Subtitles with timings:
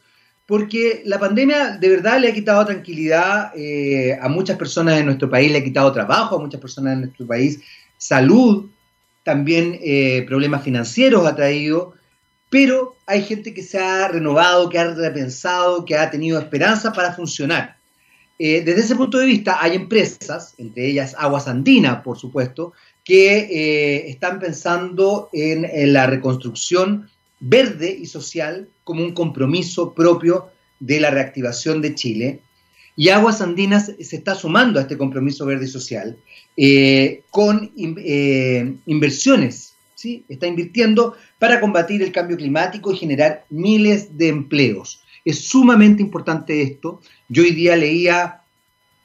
[0.50, 5.30] Porque la pandemia de verdad le ha quitado tranquilidad eh, a muchas personas en nuestro
[5.30, 7.60] país, le ha quitado trabajo a muchas personas en nuestro país,
[8.00, 8.68] salud,
[9.22, 11.94] también eh, problemas financieros ha traído,
[12.50, 17.14] pero hay gente que se ha renovado, que ha repensado, que ha tenido esperanza para
[17.14, 17.78] funcionar.
[18.40, 24.10] Eh, desde ese punto de vista hay empresas, entre ellas Aguas Andinas, por supuesto, que
[24.10, 27.08] están pensando en la reconstrucción
[27.40, 32.40] verde y social como un compromiso propio de la reactivación de Chile.
[32.96, 36.18] Y Aguas Andinas se está sumando a este compromiso verde y social
[36.58, 40.26] eh, con eh, inversiones, ¿sí?
[40.28, 45.02] está invirtiendo para combatir el cambio climático y generar miles de empleos.
[45.24, 47.02] Es sumamente importante esto.
[47.30, 48.42] Yo hoy día leía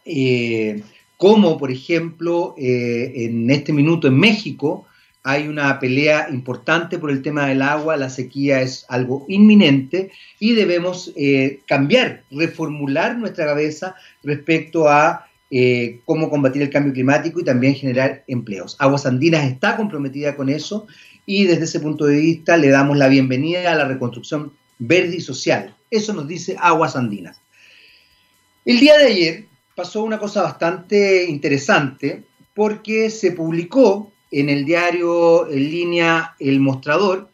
[0.04, 0.82] eh,
[1.16, 4.86] cómo, por ejemplo, en este minuto en México,
[5.26, 10.52] hay una pelea importante por el tema del agua, la sequía es algo inminente y
[10.52, 17.44] debemos eh, cambiar, reformular nuestra cabeza respecto a eh, cómo combatir el cambio climático y
[17.44, 18.76] también generar empleos.
[18.78, 20.86] Aguas Andinas está comprometida con eso
[21.24, 25.20] y desde ese punto de vista le damos la bienvenida a la reconstrucción verde y
[25.22, 25.74] social.
[25.90, 27.40] Eso nos dice Aguas Andinas.
[28.66, 35.48] El día de ayer pasó una cosa bastante interesante porque se publicó en el diario
[35.48, 37.30] en línea El Mostrador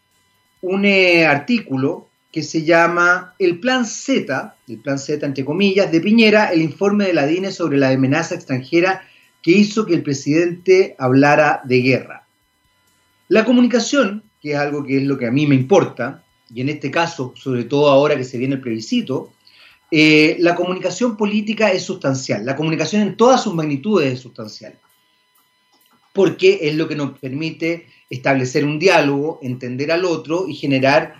[0.60, 6.00] un eh, artículo que se llama El Plan Z, el Plan Z entre comillas, de
[6.00, 9.02] Piñera, el informe de la DINE sobre la amenaza extranjera
[9.42, 12.26] que hizo que el presidente hablara de guerra.
[13.28, 16.22] La comunicación, que es algo que es lo que a mí me importa,
[16.52, 19.32] y en este caso, sobre todo ahora que se viene el plebiscito,
[19.90, 24.74] eh, la comunicación política es sustancial, la comunicación en todas sus magnitudes es sustancial
[26.12, 31.14] porque es lo que nos permite establecer un diálogo, entender al otro y generar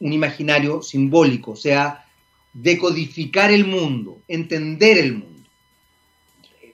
[0.00, 2.04] un imaginario simbólico, o sea,
[2.52, 5.42] decodificar el mundo, entender el mundo.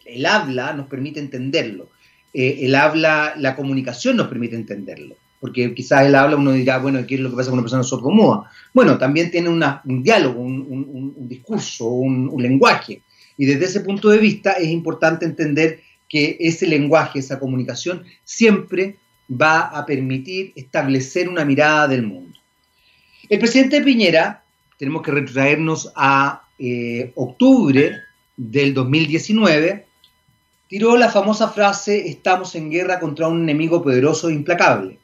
[0.05, 1.89] El habla nos permite entenderlo,
[2.33, 7.07] eh, el habla, la comunicación nos permite entenderlo, porque quizás el habla uno dirá, bueno,
[7.07, 8.51] ¿qué es lo que pasa con una persona sordomuda?
[8.73, 13.03] Bueno, también tiene un diálogo, un, discurso, un lenguaje,
[13.37, 15.81] y desde ese punto de vista es importante entender
[16.15, 18.99] que ese lenguaje, esa comunicación, siempre
[19.29, 22.39] va a permitir establecer una mirada del mundo.
[23.29, 24.45] El presidente Piñera,
[24.79, 27.97] tenemos que retraernos a eh, octubre
[28.37, 29.87] del 2019,
[30.69, 35.01] tiró la famosa frase, estamos en guerra contra un enemigo poderoso e implacable.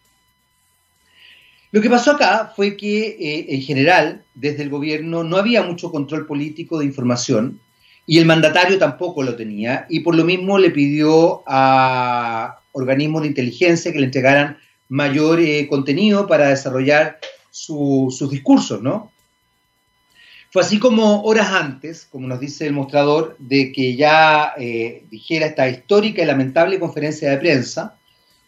[1.72, 5.90] Lo que pasó acá fue que, eh, en general, desde el gobierno no había mucho
[5.90, 7.58] control político de información,
[8.10, 13.28] y el mandatario tampoco lo tenía, y por lo mismo le pidió a organismos de
[13.28, 14.58] inteligencia que le entregaran
[14.88, 17.20] mayor eh, contenido para desarrollar
[17.52, 19.12] sus discursos, ¿no?
[20.50, 25.46] Fue así como horas antes, como nos dice el mostrador, de que ya eh, dijera
[25.46, 27.96] esta histórica y lamentable conferencia de prensa,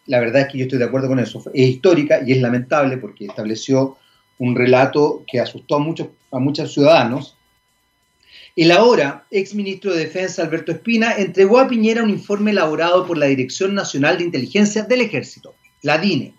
[0.06, 2.96] la verdad es que yo estoy de acuerdo con eso, es histórica y es lamentable
[2.96, 3.96] porque estableció
[4.38, 7.36] un relato que asustó a muchos, a muchos ciudadanos,
[8.54, 13.16] el ahora ex ministro de Defensa Alberto Espina entregó a Piñera un informe elaborado por
[13.16, 16.34] la Dirección Nacional de Inteligencia del Ejército, la DINE.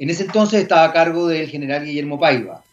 [0.00, 2.64] En ese entonces estaba a cargo del general Guillermo Paiva.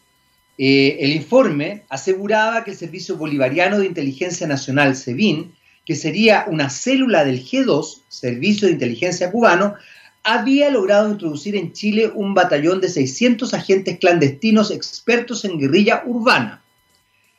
[0.58, 5.54] Eh, el informe aseguraba que el Servicio Bolivariano de Inteligencia Nacional, SEBIN,
[5.86, 9.76] que sería una célula del G2, Servicio de Inteligencia Cubano,
[10.24, 16.64] había logrado introducir en Chile un batallón de 600 agentes clandestinos expertos en guerrilla urbana.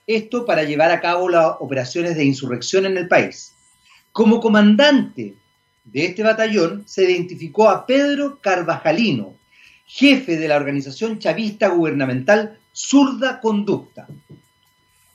[0.08, 3.52] Esto para llevar a cabo las operaciones de insurrección en el país.
[4.10, 5.34] Como comandante
[5.84, 9.34] de este batallón se identificó a Pedro Carvajalino,
[9.86, 14.08] jefe de la organización chavista gubernamental Zurda Conducta.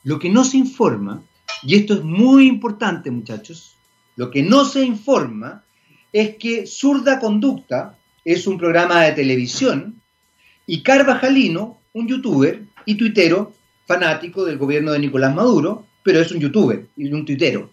[0.04, 1.24] Lo que no se informa,
[1.64, 3.74] y esto es muy importante muchachos,
[4.14, 5.64] lo que no se informa
[6.12, 10.00] es que Zurda Conducta es un programa de televisión
[10.68, 13.52] y Carvajalino, un youtuber y tuitero
[13.86, 17.70] fanático del gobierno de Nicolás Maduro, pero es un youtuber y un tuitero.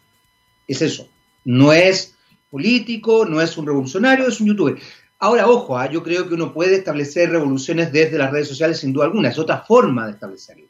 [0.68, 1.08] Es eso.
[1.44, 2.16] No es
[2.50, 4.78] político, no es un revolucionario, es un youtuber.
[5.20, 5.90] Ahora, ojo, ¿ah?
[5.90, 9.38] yo creo que uno puede establecer revoluciones desde las redes sociales sin duda alguna, es
[9.38, 10.66] otra forma de establecerlo.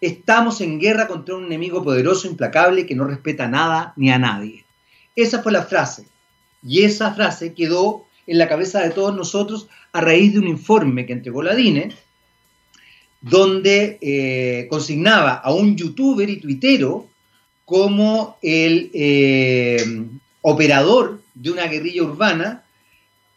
[0.00, 4.64] Estamos en guerra contra un enemigo poderoso, implacable, que no respeta nada ni a nadie.
[5.16, 6.06] Esa fue la frase.
[6.62, 11.06] Y esa frase quedó en la cabeza de todos nosotros a raíz de un informe
[11.06, 11.94] que entregó la DINE,
[13.20, 17.08] donde eh, consignaba a un youtuber y tuitero
[17.64, 20.06] como el eh,
[20.42, 22.64] operador de una guerrilla urbana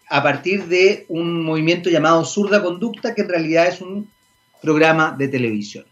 [0.10, 4.10] a partir de un movimiento llamado Zurda Conducta, que en realidad es un
[4.62, 5.86] programa de televisión.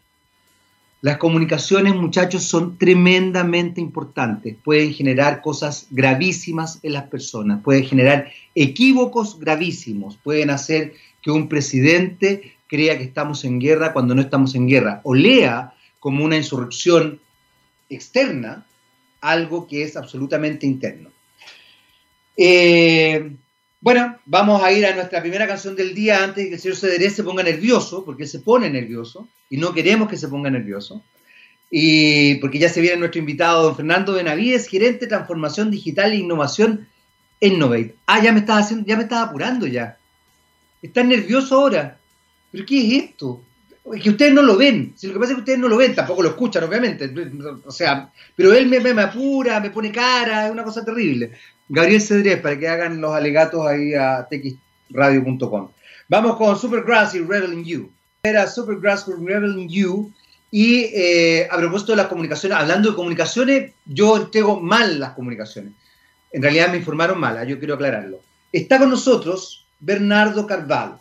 [1.01, 4.55] Las comunicaciones, muchachos, son tremendamente importantes.
[4.63, 11.47] Pueden generar cosas gravísimas en las personas, pueden generar equívocos gravísimos, pueden hacer que un
[11.47, 16.37] presidente crea que estamos en guerra cuando no estamos en guerra, o lea como una
[16.37, 17.19] insurrección
[17.89, 18.65] externa
[19.21, 21.09] algo que es absolutamente interno.
[22.35, 23.31] Eh,
[23.79, 26.77] bueno, vamos a ir a nuestra primera canción del día antes de que el señor
[26.77, 31.03] Cederé se ponga nervioso, porque se pone nervioso y no queremos que se ponga nervioso.
[31.69, 36.17] Y porque ya se viene nuestro invitado, don Fernando Benavides, gerente de transformación digital e
[36.17, 36.87] innovación
[37.41, 37.95] en Innovate.
[38.05, 39.97] Ah, ya me estaba haciendo, ya me estaba apurando ya.
[40.81, 41.99] Está nervioso ahora.
[42.51, 43.41] ¿Pero qué es esto?
[43.94, 44.94] Es que ustedes no lo ven.
[44.95, 47.11] Si lo que pasa es que ustedes no lo ven, tampoco lo escuchan, obviamente.
[47.65, 51.31] O sea, pero él me, me apura, me pone cara, es una cosa terrible.
[51.69, 55.69] Gabriel Cedrés, para que hagan los alegatos ahí a txradio.com.
[56.09, 57.91] Vamos con Supergrass y Rebel in You.
[58.23, 60.13] Era Supergrass con Rebel in You.
[60.49, 65.73] Y eh, a propósito de las comunicaciones, hablando de comunicaciones, yo entrego mal las comunicaciones.
[66.31, 67.44] En realidad me informaron mal, ¿ah?
[67.44, 68.21] yo quiero aclararlo.
[68.51, 70.99] Está con nosotros Bernardo Carvalho,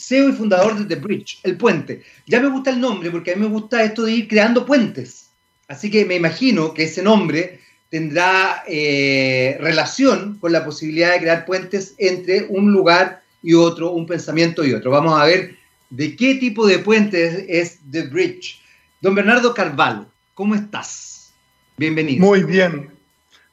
[0.00, 2.02] CEO y fundador de The Bridge, el puente.
[2.26, 5.30] Ya me gusta el nombre porque a mí me gusta esto de ir creando puentes.
[5.68, 7.60] Así que me imagino que ese nombre
[7.90, 14.06] tendrá eh, relación con la posibilidad de crear puentes entre un lugar y otro, un
[14.06, 14.90] pensamiento y otro.
[14.90, 15.56] Vamos a ver
[15.90, 18.60] de qué tipo de puentes es The Bridge.
[19.00, 21.32] Don Bernardo Carvalho, ¿cómo estás?
[21.76, 22.24] Bienvenido.
[22.24, 22.90] Muy bien,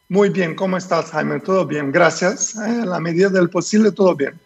[0.10, 0.56] muy bien.
[0.56, 1.40] ¿Cómo estás, Jaime?
[1.40, 2.56] Todo bien, gracias.
[2.56, 4.40] Eh, a la medida del posible, todo bien.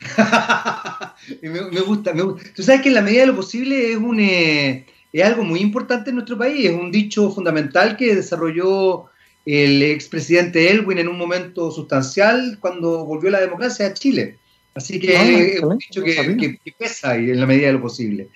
[1.42, 2.50] me, gusta, me gusta.
[2.54, 5.60] Tú sabes que en la medida de lo posible es, un, eh, es algo muy
[5.60, 9.06] importante en nuestro país, es un dicho fundamental que desarrolló
[9.46, 14.36] el expresidente Elwin en un momento sustancial cuando volvió la democracia a Chile.
[14.74, 18.28] Así que ah, es un dicho que, pesa en la medida de lo posible.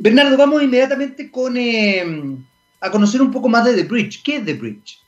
[0.00, 2.04] Bernardo, vamos inmediatamente con, eh,
[2.80, 4.22] a conocer un poco más de The Bridge.
[4.22, 5.00] ¿Qué es The Bridge?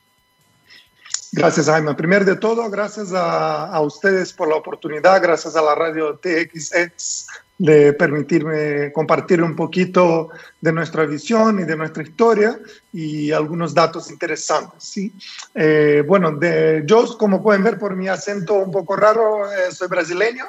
[1.35, 1.95] Gracias, Jaime.
[1.95, 7.25] Primero de todo, gracias a, a, ustedes por la oportunidad, gracias a la radio TXX
[7.57, 10.29] de permitirme compartir un poquito
[10.61, 12.59] de nuestra visión y de nuestra historia
[12.91, 14.83] y algunos datos interesantes.
[14.83, 15.13] ¿sí?
[15.55, 19.87] Eh, bueno, de, yo, como pueden ver por mi acento un poco raro, eh, soy
[19.87, 20.45] brasileño,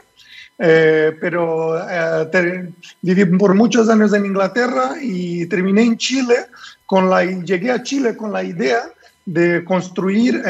[0.59, 1.81] eh, pero
[3.01, 6.47] viví por muchos años en Inglaterra y terminé en Chile,
[6.85, 8.85] con la, llegué a Chile con la idea
[9.27, 10.43] de construir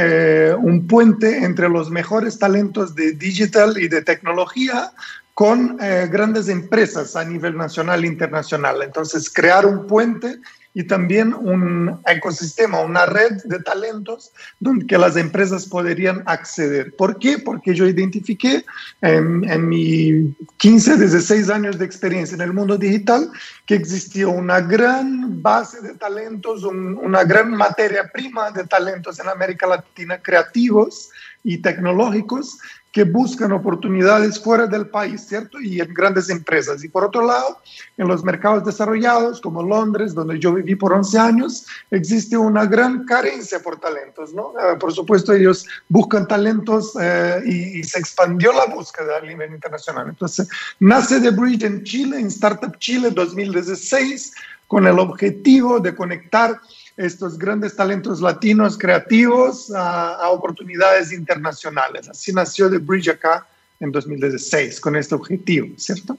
[0.58, 4.92] un puente entre los mejores talentos de digital y de tecnología
[5.34, 8.82] con eh, grandes empresas a nivel nacional e internacional.
[8.82, 10.38] Entonces, crear un puente
[10.74, 16.94] y también un ecosistema, una red de talentos donde que las empresas podrían acceder.
[16.96, 17.38] ¿Por qué?
[17.38, 18.64] Porque yo identifiqué
[19.00, 23.30] en, en mi 15, 16 años de experiencia en el mundo digital
[23.66, 29.68] que existía una gran base de talentos, una gran materia prima de talentos en América
[29.68, 31.10] Latina creativos
[31.44, 32.58] y tecnológicos
[32.94, 35.60] que buscan oportunidades fuera del país, ¿cierto?
[35.60, 36.84] Y en grandes empresas.
[36.84, 37.58] Y por otro lado,
[37.96, 43.04] en los mercados desarrollados como Londres, donde yo viví por 11 años, existe una gran
[43.04, 44.52] carencia por talentos, ¿no?
[44.52, 50.08] Eh, por supuesto, ellos buscan talentos eh, y, se expandió la búsqueda a nivel internacional.
[50.08, 50.48] Entonces,
[50.78, 54.34] nace The Bridge en Chile, en Startup Chile 2016,
[54.68, 56.60] con el objetivo de conectar
[56.96, 62.08] estos grandes talentos latinos creativos a, oportunidades internacionales.
[62.08, 63.46] Así nació The Bridge acá
[63.80, 66.16] en 2016 con este objetivo, ¿cierto?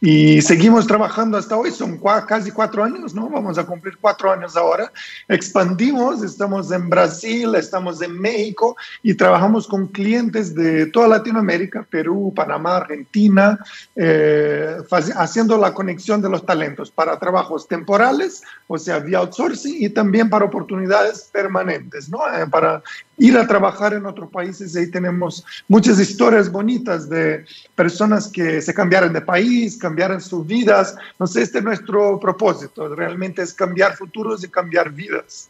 [0.00, 3.28] Y seguimos trabajando hasta hoy, son casi cuatro años, ¿no?
[3.28, 4.92] Vamos a cumplir cuatro años ahora.
[5.28, 12.32] Expandimos, estamos en Brasil, estamos en México y trabajamos con clientes de toda Latinoamérica, Perú,
[12.34, 13.58] Panamá, Argentina,
[13.94, 14.76] eh,
[15.16, 20.28] haciendo la conexión de los talentos para trabajos temporales, o sea, vía outsourcing y también
[20.28, 22.18] para oportunidades permanentes, ¿no?
[22.34, 22.82] Eh, para
[23.18, 24.76] ir a trabajar en otros países.
[24.76, 27.44] Ahí tenemos muchas historias bonitas de
[27.74, 30.94] personas que se cambiaron de país, cambiaron sus vidas.
[31.24, 35.48] Sé, este es nuestro propósito, realmente es cambiar futuros y cambiar vidas.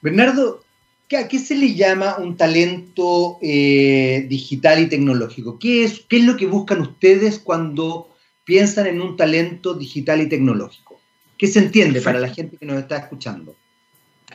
[0.00, 0.62] Bernardo,
[1.16, 5.58] ¿a qué se le llama un talento eh, digital y tecnológico?
[5.58, 10.28] ¿Qué es, ¿Qué es lo que buscan ustedes cuando piensan en un talento digital y
[10.28, 11.00] tecnológico?
[11.36, 13.56] ¿Qué se entiende para la gente que nos está escuchando?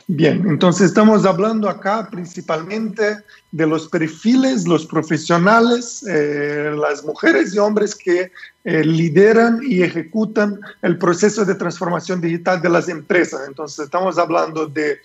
[0.06, 3.16] Bien, entonces estamos hablando acá principalmente
[3.52, 8.30] de los perfiles, los profesionales, eh, las mujeres y hombres que
[8.64, 13.48] eh, lideran y ejecutan el proceso de transformación digital de las empresas.
[13.48, 14.98] Entonces estamos hablando de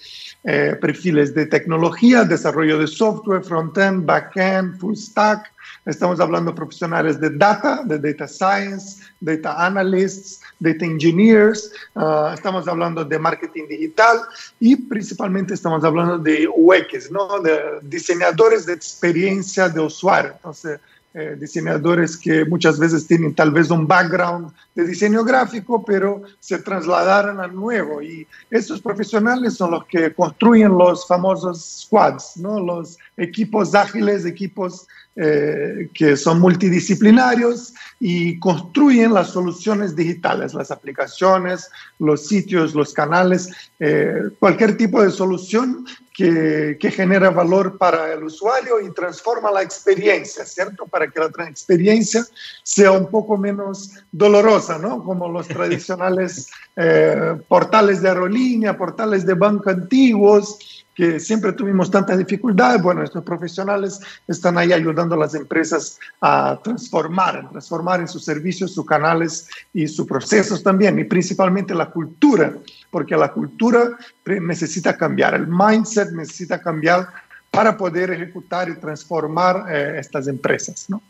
[0.46, 5.52] eh, perfiles de tecnología, desarrollo de software, front-end, back-end, full stack.
[5.86, 12.68] Estamos hablando de profesionales de data, de data science, data analysts, data engineers, uh, estamos
[12.68, 14.20] hablando de marketing digital
[14.60, 17.40] y principalmente estamos hablando de UX, ¿no?
[17.42, 20.32] de diseñadores de experiencia de usuario.
[20.36, 20.80] Entonces,
[21.20, 26.60] eh, diseñadores que muchas veces tienen tal vez un background de diseño gráfico, pero se
[26.60, 28.02] trasladaron al nuevo.
[28.02, 32.60] Y estos profesionales son los que construyen los famosos squads, ¿no?
[32.60, 41.70] los equipos ágiles, equipos eh, que son multidisciplinarios y construyen las soluciones digitales, las aplicaciones,
[41.98, 43.50] los sitios, los canales,
[43.82, 45.86] eh, cualquier tipo de solución
[46.20, 50.86] que, que, genera valor para el usuario y transforma la experiencia, ¿cierto?
[50.86, 52.26] Para que la experiencia
[52.62, 55.02] sea un poco menos dolorosa, ¿no?
[55.02, 62.18] Como los tradicionales eh, portales de aerolínea, portales de banco antiguos, que siempre tuvimos tantas
[62.18, 68.26] dificultades, bueno, estos profesionales están ahí ayudando a las empresas a transformar, transformar en sus
[68.26, 72.54] servicios, sus canales y sus procesos también, y principalmente la cultura,
[72.92, 77.08] porque la cultura necesita cambiar, el mindset necesita cambiar
[77.52, 81.02] para poder ejecutar y transformar eh, estas empresas, ¿no?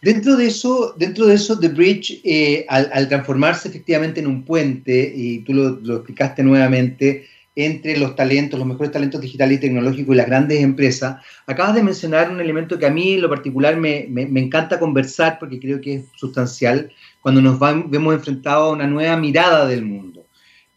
[0.00, 5.12] Dentro de eso, dentro de eso, The Bridge, eh, al, transformarse efectivamente en un puente,
[5.14, 7.26] y tú lo, lo explicaste nuevamente,
[7.56, 11.22] entre los talentos, los mejores talentos digitales y tecnológicos y las grandes empresas.
[11.46, 15.60] Acabas de mencionar un elemento que a mí en lo particular me, encanta conversar porque
[15.60, 16.90] creo que es sustancial
[17.20, 20.13] cuando nos vemos enfrentados a una nueva mirada del mundo.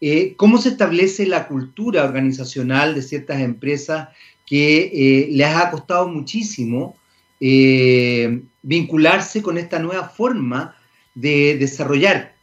[0.00, 4.08] Eh, ¿Cómo se establece la cultura organizacional de ciertas empresas
[4.46, 6.96] que eh, les ha costado muchísimo
[7.40, 10.74] eh, vincularse con esta nueva forma
[11.14, 12.34] de desarrollar.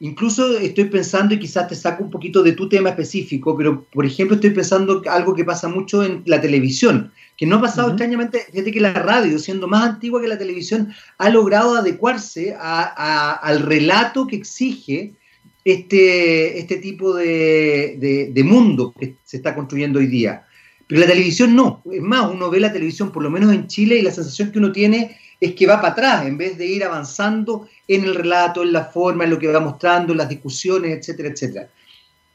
[0.00, 4.04] Incluso estoy pensando, y quizás te saco un poquito de tu tema específico, pero por
[4.04, 8.46] ejemplo estoy pensando algo que pasa mucho en la televisión, que no ha pasado extrañamente,
[8.52, 14.26] fíjate que la radio, siendo más antigua que la televisión, ha logrado adecuarse al relato
[14.26, 15.14] que exige
[15.64, 20.46] este, este tipo de, de mundo que se está construyendo hoy día.
[20.86, 23.96] Pero la televisión no, es más, uno ve la televisión, por lo menos en Chile,
[23.96, 26.84] y la sensación que uno tiene es que va para atrás, en vez de ir
[26.84, 30.98] avanzando en el relato, en la forma, en lo que va mostrando, en las discusiones,
[30.98, 31.70] etcétera, etcétera.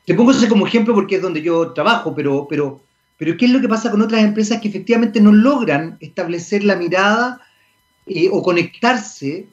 [0.06, 2.82] Te pongo eso como ejemplo porque es donde yo trabajo, pero, pero,
[3.18, 6.76] pero ¿qué es lo que pasa con otras empresas que efectivamente no logran establecer la
[6.76, 7.42] mirada
[8.08, 9.48] eh, o conectarse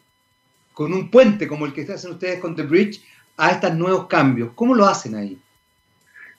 [0.72, 3.02] con un puente como el que hacen ustedes con The Bridge
[3.36, 4.50] a estos nuevos cambios?
[4.54, 5.40] ¿Cómo lo hacen ahí?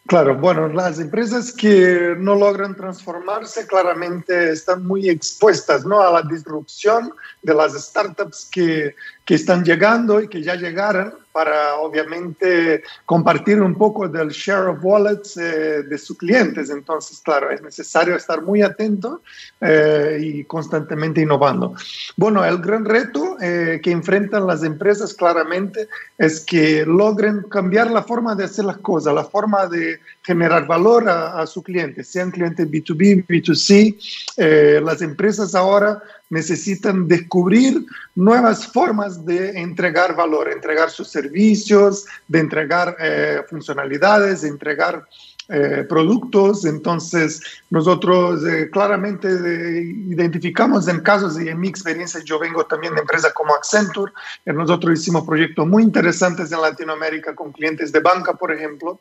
[0.08, 6.02] Claro, bueno, las empresas que no logran transformarse claramente están muy expuestas ¿no?
[6.02, 7.12] a la disrupción
[7.42, 8.96] de las startups que,
[9.28, 14.80] que están llegando y que ya llegaron para obviamente compartir un poco del share of
[14.82, 16.70] wallets eh, de sus clientes.
[16.70, 19.22] Entonces, claro, es necesario estar muy atento
[19.60, 21.76] eh, y constantemente innovando.
[22.16, 28.04] Bueno, el gran reto eh, que enfrentan las empresas claramente es que logren cambiar la
[28.04, 32.32] forma de hacer las cosas, la forma de generar valor a, a su cliente, sean
[32.32, 34.82] clientes B2B, B2C.
[34.82, 42.96] las empresas ahora necesitan descubrir nuevas formas de entregar valor, entregar sus servicios, de entregar
[43.00, 45.08] eh, funcionalidades, de entregar
[45.50, 46.66] eh, productos.
[46.66, 53.02] Entonces, nosotros eh, claramente identificamos en casos y en mi experiencia, yo vengo también de
[53.02, 54.12] empresas como Accenture,
[54.46, 59.00] nosotros hicimos proyectos muy interesantes en Latinoamérica con clientes de banca, por ejemplo,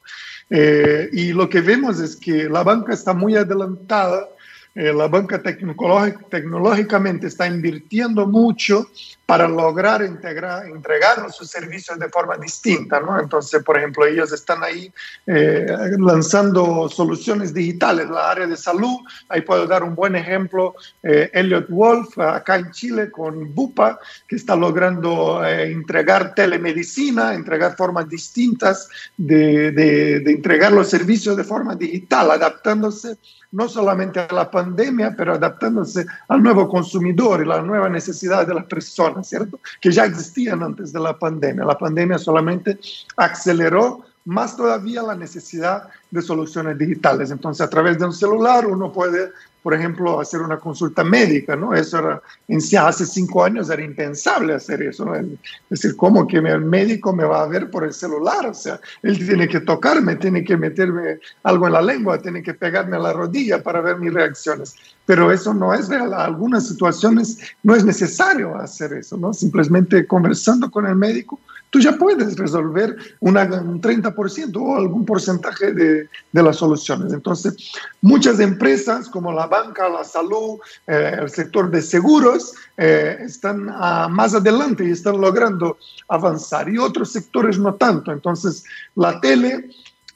[0.49, 4.29] y lo que vemos es que la banca está muy adelantada
[4.77, 8.87] eh, la banca tecnológicamente está invirtiendo mucho
[9.27, 13.01] para lograr integrar, entregar sus servicios de forma distinta.
[13.01, 13.19] ¿no?
[13.19, 14.93] Entonces, por ejemplo, ellos están ahí
[15.27, 15.67] eh,
[15.99, 18.09] lanzando soluciones digitales.
[18.09, 22.71] La área de salud, ahí puedo dar un buen ejemplo, eh, Elliot Wolf, acá en
[22.71, 30.73] Chile, con Bupa, que está logrando entregar telemedicina, entregar formas distintas de, de, de entregar
[30.73, 33.19] los servicios de forma digital, adaptándose
[33.57, 38.55] no solamente a la pandemia, pero adaptándose al nuevo consumidor y la nueva necesidad de
[38.55, 39.61] las personas, ¿cierto?
[39.81, 41.65] Que ya existían antes de la pandemia.
[41.65, 42.79] La pandemia solamente
[43.17, 47.31] aceleró más todavía la necesidad de soluciones digitales.
[47.31, 49.33] Entonces, a través de un celular uno puede
[49.67, 51.75] por ejemplo, hacer una consulta médica, ¿no?
[51.75, 55.17] Eso era, en, hace cinco años era impensable hacer eso, ¿no?
[55.17, 55.27] Es
[55.69, 58.47] decir, ¿cómo que el médico me va a ver por el celular?
[58.47, 62.55] O sea, él tiene que tocarme, tiene que meterme algo en la lengua, tiene que
[62.55, 64.77] pegarme a la rodilla para ver mis reacciones.
[65.05, 66.15] Pero eso no es real.
[66.15, 69.35] Algunas situaciones no es necesario hacer eso, ¿no?
[69.35, 71.41] Simplemente conversando con el médico,
[71.77, 77.13] tú ya puedes resolver una, un 30% o algún porcentaje de, de, las soluciones.
[77.13, 83.69] Entonces, muchas empresas como la banca, la salud, eh, el sector de seguros, eh, están
[83.69, 85.77] ah, más adelante y están logrando
[86.09, 88.11] avanzar y otros sectores no tanto.
[88.11, 88.65] Entonces,
[88.95, 89.69] la tele...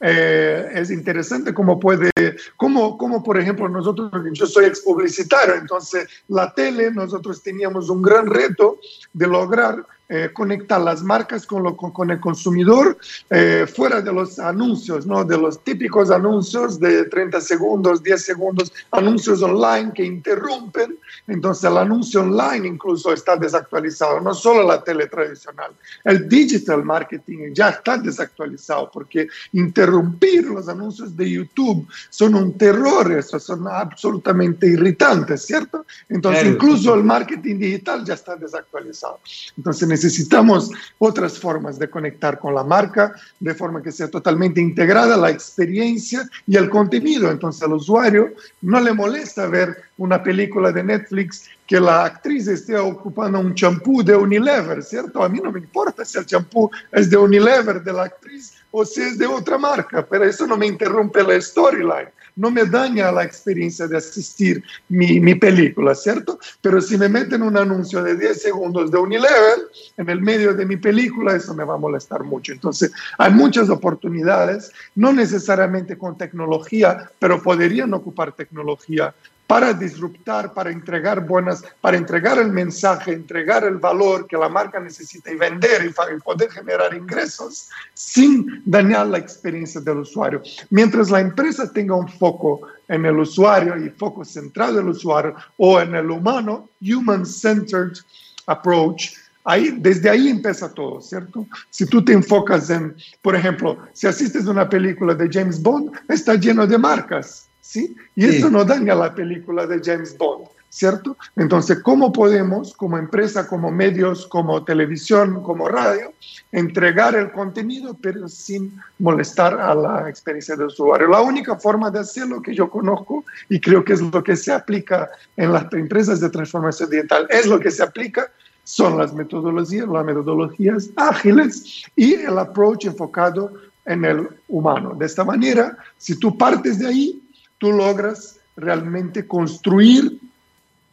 [0.03, 2.09] Eh, es interesante cómo puede,
[2.57, 8.01] como, como por ejemplo nosotros, yo soy ex publicitario, entonces la tele, nosotros teníamos un
[8.01, 8.79] gran reto
[9.13, 12.97] de lograr eh, conectar las marcas con, lo, con, el consumidor
[13.29, 15.23] eh, fuera de los anuncios, ¿no?
[15.23, 20.99] de los típicos anuncios de 30 segundos, 10 segundos, anuncios online que interrumpen.
[21.27, 25.71] Entonces el anuncio online incluso está desactualizado, no solo la tele tradicional.
[26.03, 33.13] El digital marketing ya está desactualizado porque interrumpir los anuncios de YouTube son un terror,
[33.13, 35.85] eso son absolutamente irritantes, ¿cierto?
[36.09, 39.21] Entonces incluso el marketing digital ya está desactualizado.
[39.55, 45.15] Entonces necesitamos otras formas de conectar con la marca, de forma que sea totalmente integrada
[45.15, 47.29] la experiencia y el contenido.
[47.29, 52.75] Entonces al usuario no le molesta ver una película de Netflix que la actriz esté
[52.77, 55.23] ocupando un champú de Unilever, ¿cierto?
[55.23, 58.83] A mí no me importa si el champú es de Unilever, de la actriz, o
[58.83, 62.09] si es de otra marca, pero eso no me interrumpe la storyline
[62.41, 66.39] no me daña la experiencia de asistir mi, mi película, ¿cierto?
[66.59, 69.59] Pero si me meten un anuncio de 10 segundos de Unilever
[69.97, 72.51] en el medio de mi película, eso me va a molestar mucho.
[72.51, 79.13] Entonces, hay muchas oportunidades, no necesariamente con tecnología, pero podrían ocupar tecnología
[79.51, 84.79] para disruptar, para entregar buenas, para entregar el mensaje, entregar el valor que la marca
[84.79, 90.41] necesita y vender y, poder generar ingresos sin dañar la experiencia del usuario.
[90.69, 95.35] Mientras la empresa tenga un foco en el usuario y foco centrado en el usuario
[95.57, 97.97] o en el humano, human-centered
[98.45, 101.47] approach, Ahí, desde ahí empieza todo, ¿cierto?
[101.71, 105.91] Si tú te enfocas en, por ejemplo, si asistes a una película de James Bond,
[106.07, 107.49] está lleno de marcas.
[107.61, 107.95] ¿Sí?
[108.15, 111.15] Y eso no daña la película de James Bond, ¿cierto?
[111.35, 116.13] Entonces, ¿cómo podemos, como empresa, como medios, como televisión, como radio,
[116.51, 121.07] entregar el contenido, pero sin molestar a la experiencia del usuario?
[121.07, 124.51] La única forma de hacerlo que yo conozco, y creo que es lo que se
[124.51, 128.29] aplica en las empresas de transformación digital, es lo que se aplica
[128.63, 133.51] son las metodologías, las metodologías ágiles y el approach enfocado
[133.85, 134.95] en el humano.
[134.97, 137.21] De esta manera, si tú partes de ahí,
[137.61, 140.19] tú logras realmente construir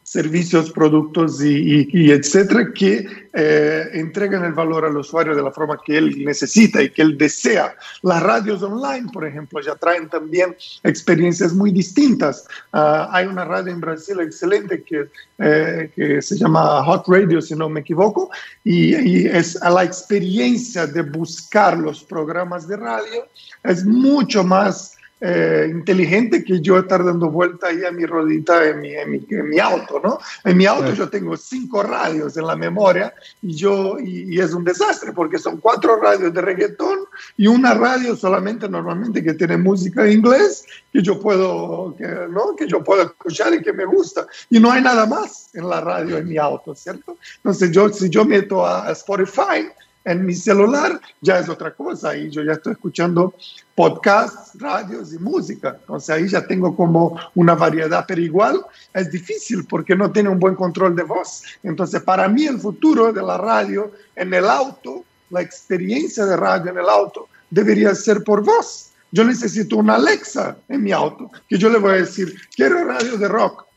[0.02, 5.98] servicios, productos y, etcétera, que eh, entregan el valor al usuario de la forma que
[5.98, 7.74] él necesita y que él desea.
[8.02, 12.46] Las radios online, por ejemplo, ya traen también experiencias muy distintas.
[12.72, 17.54] Ah, hay una radio en Brasil excelente que, eh, que se llama Hot Radio, si
[17.54, 18.30] no me equivoco,
[18.64, 23.26] y, y es a la experiencia de buscar los programas de radio,
[23.62, 28.80] es mucho más eh, inteligente que yo estar dando vuelta ahí a mi rodita en
[28.80, 30.18] mi, en mi, auto, ¿no?
[30.44, 34.62] En mi auto yo tengo cinco radios en la memoria y yo, y, es un
[34.62, 37.00] desastre porque son cuatro radios de reggaetón
[37.36, 42.54] y una radio solamente normalmente que tiene música en inglés que yo puedo, que, ¿no?
[42.56, 44.26] Que yo puedo escuchar y que me gusta.
[44.50, 47.18] Y no hay nada más en la radio en mi auto, ¿cierto?
[47.38, 49.68] Entonces yo, si yo meto a Spotify,
[50.08, 53.34] En mi celular ya es otra cosa y yo ya estoy escuchando
[53.74, 55.76] podcasts, radios y música.
[55.78, 60.40] Entonces ahí ya tengo como una variedad, pero igual es difícil porque no tiene un
[60.40, 61.42] buen control de voz.
[61.62, 66.70] Entonces para mí el futuro de la radio en el auto, la experiencia de radio
[66.70, 68.92] en el auto debería ser por voz.
[69.12, 73.18] Yo necesito una Alexa en mi auto, que yo le voy a decir, quiero radio
[73.18, 73.67] de rock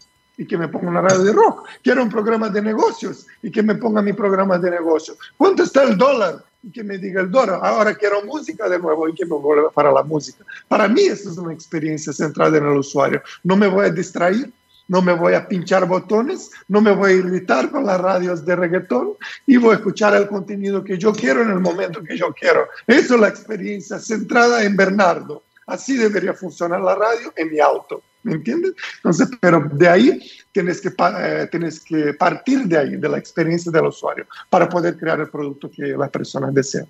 [0.41, 1.67] y que me ponga una radio de rock.
[1.83, 5.15] Quiero un programa de negocios y que me ponga mi programa de negocios.
[5.37, 6.43] ¿Cuánto está el dólar?
[6.63, 7.59] Y que me diga el dólar.
[7.61, 10.43] Ahora quiero música de nuevo y que me vuelva para la música.
[10.67, 13.21] Para mí eso es una experiencia centrada en el usuario.
[13.43, 14.49] No me voy a distraer,
[14.87, 18.55] no me voy a pinchar botones, no me voy a irritar con las radios de
[18.55, 19.11] reggaetón
[19.45, 22.67] y voy a escuchar el contenido que yo quiero en el momento que yo quiero.
[22.87, 25.43] Eso es la experiencia centrada en Bernardo.
[25.67, 28.01] Así debería funcionar la radio en mi auto.
[28.23, 28.73] ¿Me entiendes?
[28.97, 30.19] Entonces, pero de ahí
[30.51, 34.97] tienes que, eh, tienes que partir de ahí, de la experiencia del usuario, para poder
[34.97, 36.87] crear el producto que las personas desean.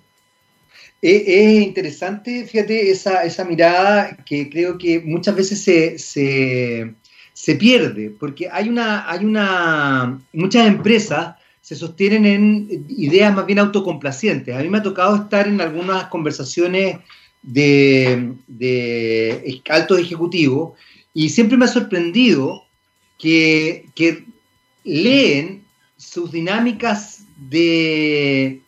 [1.00, 6.94] Es, interesante, fíjate, esa, esa, mirada que creo que muchas veces se, se,
[7.32, 13.60] se, pierde, porque hay una, hay una, muchas empresas se sostienen en ideas más bien
[13.60, 14.54] autocomplacientes.
[14.54, 16.98] A mí me ha tocado estar en algunas conversaciones
[17.40, 20.72] de, de altos ejecutivos
[21.14, 22.64] y siempre me ha sorprendido
[23.18, 23.86] que,
[24.84, 25.64] leen
[25.96, 28.60] sus dinámicas de,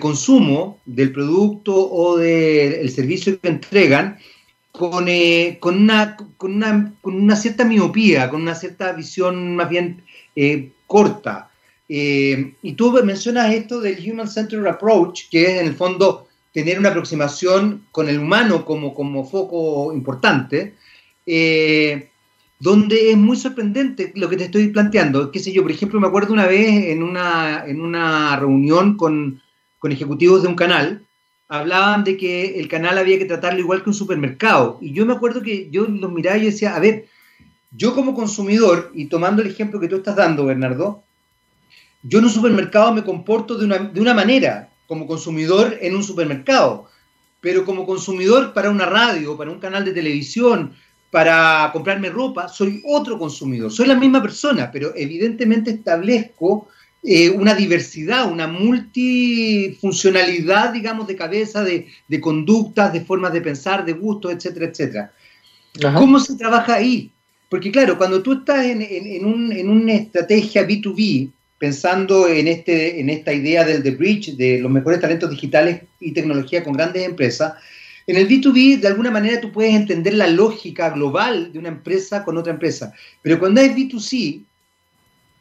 [0.00, 4.18] consumo del producto o del servicio que entregan
[4.72, 6.62] con, eh, con, una, con,
[7.04, 10.02] una, cierta miopía, con una cierta visión más bien
[10.34, 11.50] eh, corta.
[11.88, 16.78] Eh, y tú mencionas esto del Human Centered Approach, que es en el fondo tener
[16.78, 20.74] una aproximación con el humano como, como foco importante,
[21.26, 22.10] eh,
[22.58, 25.30] donde es muy sorprendente lo que te estoy planteando.
[25.30, 29.42] Qué sé yo, por ejemplo, me acuerdo una vez en una, en una reunión con,
[29.78, 31.06] con ejecutivos de un canal,
[31.48, 34.78] hablaban de que el canal había que tratarlo igual que un supermercado.
[34.80, 37.08] Y yo me acuerdo que yo los miraba y decía, a ver,
[37.72, 41.02] yo como consumidor, y tomando el ejemplo que tú estás dando, Bernardo,
[42.02, 46.04] yo en un supermercado me comporto de una, de una manera, como consumidor en un
[46.04, 46.88] supermercado,
[47.40, 50.74] pero como consumidor para una radio, para un canal de televisión,
[51.12, 56.68] para comprarme ropa, soy otro consumidor, soy la misma persona, pero evidentemente establezco
[57.02, 61.86] eh, una diversidad, una multifuncionalidad, digamos, de cabeza, de,
[62.22, 65.12] conductas, de formas de pensar, de gustos, etcétera, etcétera.
[65.94, 67.12] ¿Cómo se trabaja ahí?
[67.50, 73.34] Porque claro, cuando tú estás en, en una estrategia B2B, pensando en, este, en esta
[73.34, 77.52] idea del The Bridge, de los mejores talentos digitales y tecnología con grandes empresas,
[78.06, 82.24] en el B2B, de alguna manera, tú puedes entender la lógica global de una empresa
[82.24, 82.92] con otra empresa.
[83.22, 84.44] Pero cuando hay B2C,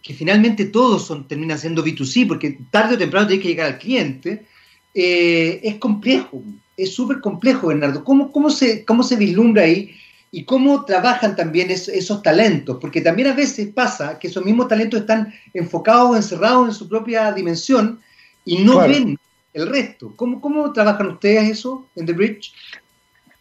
[0.01, 3.79] que finalmente todos son, terminan siendo B2C, porque tarde o temprano tienes que llegar al
[3.79, 4.45] cliente,
[4.93, 6.43] eh, es complejo,
[6.77, 8.03] es súper complejo, Bernardo.
[8.03, 9.95] ¿Cómo, cómo, se, ¿Cómo se vislumbra ahí?
[10.31, 15.01] Y cómo trabajan también esos talentos, porque también a veces pasa que esos mismos talentos
[15.01, 17.99] están enfocados, encerrados en su propia dimensión
[18.45, 19.17] y no ven
[19.53, 20.13] el resto.
[20.15, 22.53] ¿Cómo, cómo trabajan ustedes eso en The Bridge?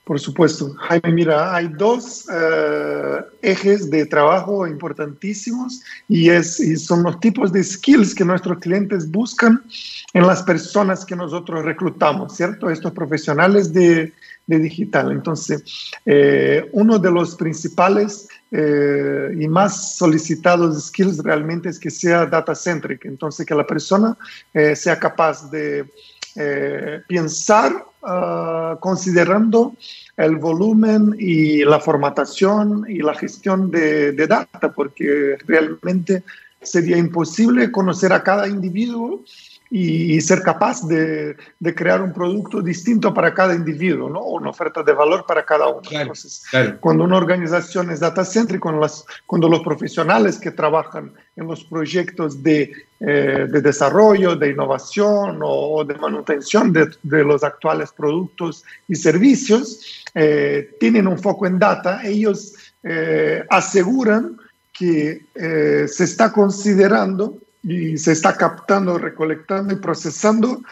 [0.05, 0.75] Por supuesto.
[0.75, 7.53] Jaime, mira, hay dos eh, ejes de trabajo importantísimos y, es, y son los tipos
[7.53, 9.63] de skills que nuestros clientes buscan
[10.13, 12.71] en las personas que nosotros reclutamos, ¿cierto?
[12.71, 14.13] Estos profesionales de,
[14.51, 15.13] de digital.
[15.13, 15.65] Entonces,
[16.05, 22.55] eh, uno de los principales eh, y más solicitados skills realmente es que sea data
[22.55, 24.17] centric, entonces que la persona
[24.53, 25.87] eh, sea capaz de
[27.09, 29.75] pensar ah, considerando
[30.17, 36.23] el volumen y la formatación y la gestión de, de data, porque realmente
[36.63, 39.25] sería imposible conocer a cada individuo
[39.73, 44.25] y, ser capaz de, de, crear un producto distinto para cada individuo, ¿no?
[44.25, 45.81] una oferta de valor para cada uno.
[45.89, 46.43] Entonces,
[46.81, 51.63] cuando una organización es data centric, cuando, las, cuando los profesionales que trabajan en los
[51.63, 58.65] proyectos de, eh, de desarrollo, de innovación o, de manutención de, de, los actuales productos
[58.89, 64.37] y servicios eh, tienen un foco en data, ellos eh, aseguran
[64.73, 70.63] que se está considerando y se está captando, recolectando y procesando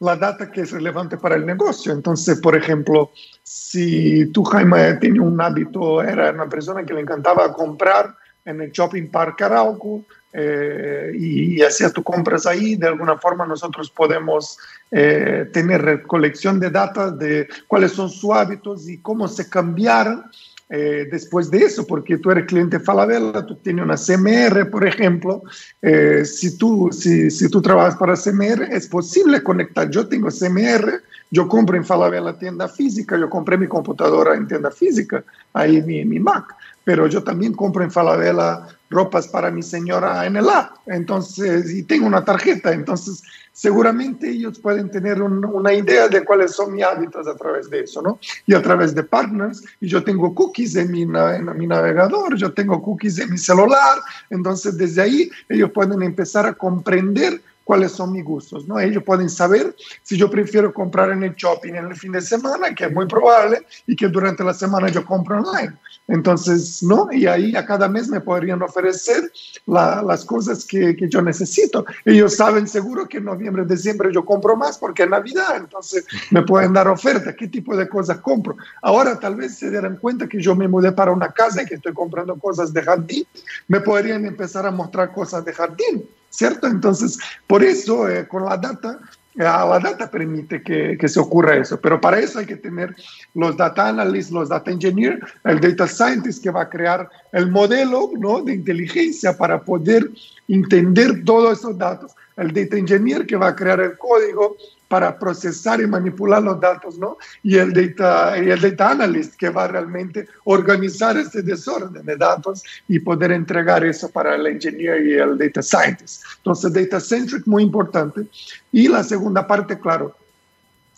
[0.00, 1.92] la data que es relevante para el negocio.
[1.92, 3.10] Entonces, por ejemplo,
[3.42, 8.70] si tú, Jaime, tienes un hábito, era una persona que le encantaba comprar en el
[8.72, 14.58] shopping park Arauco eh, y, y hacías tus compras ahí, de alguna forma nosotros podemos
[14.90, 20.24] eh, tener recolección de data de cuáles son sus hábitos y cómo se cambiaron
[20.72, 25.42] eh, después de eso, porque tú eres cliente Falabella, tú tienes una CMR, por ejemplo.
[25.82, 29.90] Eh, si, tú, si, si, tú trabajas para CMR, es posible conectar.
[29.90, 31.02] Yo tengo CMR,
[31.32, 36.04] yo compro en Falabella tienda física, yo compré mi computadora en tienda física, ahí mi,
[36.04, 36.54] mi Mac,
[36.84, 41.84] pero yo también compro en Falabella ropas para mi señora en el app, entonces, y
[41.84, 43.22] tengo una tarjeta, entonces
[43.52, 48.00] seguramente ellos pueden tener una idea de cuáles son mis hábitos a través de eso,
[48.02, 48.18] ¿no?
[48.46, 52.52] Y a través de partners, y yo tengo cookies en mi, en mi navegador, yo
[52.52, 53.98] tengo cookies en mi celular,
[54.30, 58.78] entonces desde ahí ellos pueden empezar a comprender cuáles son mis gustos, ¿no?
[58.78, 62.74] Ellos pueden saber si yo prefiero comprar en el shopping en el fin de semana,
[62.74, 65.74] que es muy probable, y que durante la semana yo compro online.
[66.08, 67.08] Entonces, ¿no?
[67.12, 69.30] Y ahí a cada mes me podrían ofrecer
[69.66, 71.84] las cosas que, que, yo necesito.
[72.04, 76.42] Ellos saben seguro que en noviembre, diciembre yo compro más porque es Navidad, entonces me
[76.42, 78.56] pueden dar oferta, qué tipo de cosas compro.
[78.82, 81.76] Ahora tal vez se dieran cuenta que yo me mudé para una casa y que
[81.76, 83.24] estoy comprando cosas de jardín,
[83.68, 86.66] me podrían empezar a mostrar cosas de jardín, ¿cierto?
[86.66, 88.98] Entonces, por eso, eh, con la data,
[89.34, 92.94] la data permite que, que, se ocurra eso, pero para eso hay que tener
[93.34, 98.10] los data analysts, los data engineers, el data scientist que va a crear el modelo
[98.18, 98.42] ¿no?
[98.42, 100.10] de inteligencia para poder
[100.48, 104.56] entender todos esos datos, el data engineer que va a crear el código
[104.90, 107.16] para procesar y manipular los datos, ¿no?
[107.44, 112.64] Y el data, y el data analyst que va realmente organizar este desorden de datos
[112.88, 116.24] y poder entregar eso para el engineer y el data scientist.
[116.38, 118.26] Entonces, data centric muy importante.
[118.72, 120.16] Y la segunda parte, claro,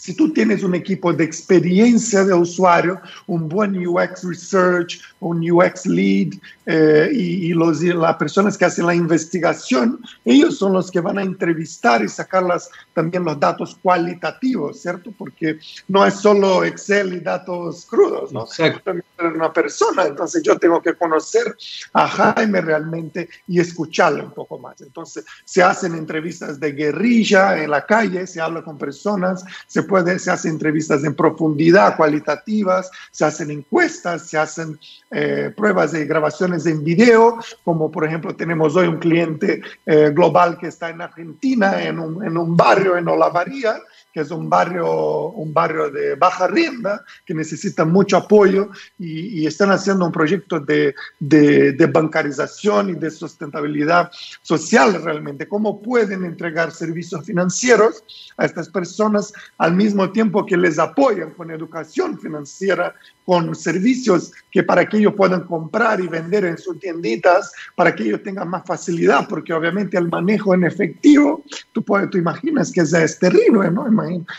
[0.03, 5.87] si tú tienes un equipo de experiencia de usuario, un buen UX Research, un UX
[5.87, 6.33] Lead
[6.67, 10.99] eh, y, y, los, y las personas que hacen la investigación, ellos son los que
[10.99, 15.13] van a entrevistar y sacar las, también los datos cualitativos, ¿cierto?
[15.17, 18.47] Porque no es solo Excel y datos crudos, ¿no?
[18.83, 21.57] También una persona, entonces yo tengo que conocer
[21.93, 24.81] a Jaime realmente y escucharle un poco más.
[24.81, 29.85] Entonces se hacen entrevistas de guerrilla en la calle, se habla con personas, se
[30.19, 34.79] se hacen entrevistas en profundidad, cualitativas, se hacen encuestas, se hacen
[35.11, 40.59] eh, pruebas de grabaciones en video, como por ejemplo tenemos hoy un cliente eh, global
[40.59, 43.81] que está en Argentina, en un, en un barrio en Olavarría,
[44.13, 49.71] que es un barrio, un barrio de baja renta, que necesita mucho apoyo y, están
[49.71, 54.11] haciendo un proyecto de, de, de, bancarización y de sustentabilidad
[54.43, 55.49] social realmente.
[55.49, 58.05] ¿Cómo pueden entregar servicios financieros
[58.37, 64.63] a estas personas al mismo tiempo que les apoyan con educación financiera, con servicios que
[64.63, 68.65] para que ellos puedan comprar y vender en sus tienditas, para que ellos tengan más
[68.67, 73.71] facilidad, porque obviamente el manejo en efectivo, tú, puedes, tú imaginas que es, es terrible,
[73.71, 73.87] ¿no?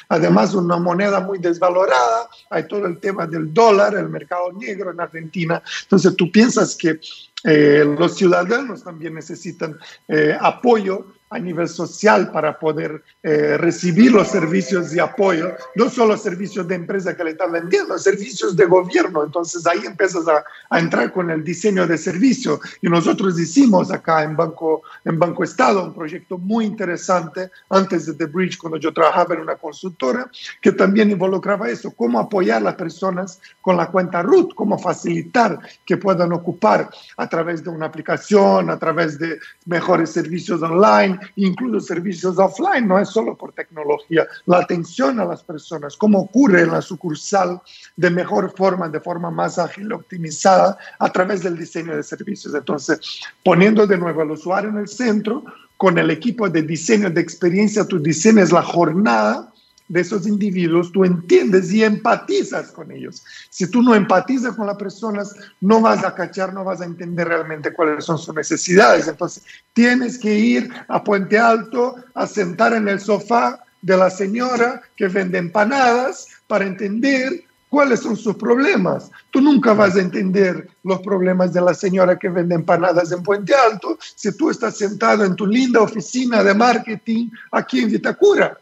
[0.09, 4.99] Además, una moneda muy desvalorada, hay todo el tema del dólar, el mercado negro en
[4.99, 5.61] Argentina.
[5.83, 6.99] Entonces, tú piensas que
[7.43, 14.27] eh, los ciudadanos también necesitan eh, apoyo a nivel social para poder eh, recibir los
[14.27, 19.23] servicios de apoyo, no solo servicios de empresa que le están vendiendo, servicios de gobierno.
[19.23, 22.59] Entonces ahí empiezas a, a, entrar con el diseño de servicio.
[22.81, 28.13] Y nosotros hicimos acá en Banco, en Banco Estado un proyecto muy interesante antes de
[28.13, 30.29] The Bridge, cuando yo trabajaba en una consultora,
[30.61, 35.59] que también involucraba eso, cómo apoyar a las personas con la cuenta RUT, cómo facilitar
[35.85, 41.79] que puedan ocupar a través de una aplicación, a través de mejores servicios online, incluso
[41.79, 46.71] servicios offline, no es solo por tecnología, la atención a las personas, cómo ocurre en
[46.71, 47.62] la sucursal
[47.95, 52.53] de mejor forma, de forma más ágil, optimizada, a través del diseño de servicios.
[52.53, 52.99] Entonces,
[53.43, 55.43] poniendo de nuevo al usuario en el centro,
[55.77, 59.52] con el equipo de diseño de experiencia, tú diseñas la jornada
[59.93, 63.23] de esos individuos, tú entiendes y empatizas con ellos.
[63.51, 67.27] Si tú no empatizas con las personas, no vas a cachar, no vas a entender
[67.27, 69.08] realmente cuáles son sus necesidades.
[69.08, 74.82] Entonces, tienes que ir a Puente Alto, a sentar en el sofá de la señora
[74.97, 79.12] que vende empanadas para entender cuáles son sus problemas.
[79.29, 83.53] Tú nunca vas a entender los problemas de la señora que vende empanadas en Puente
[83.53, 88.58] Alto si tú estás sentado en tu linda oficina de marketing aquí en Vitacura.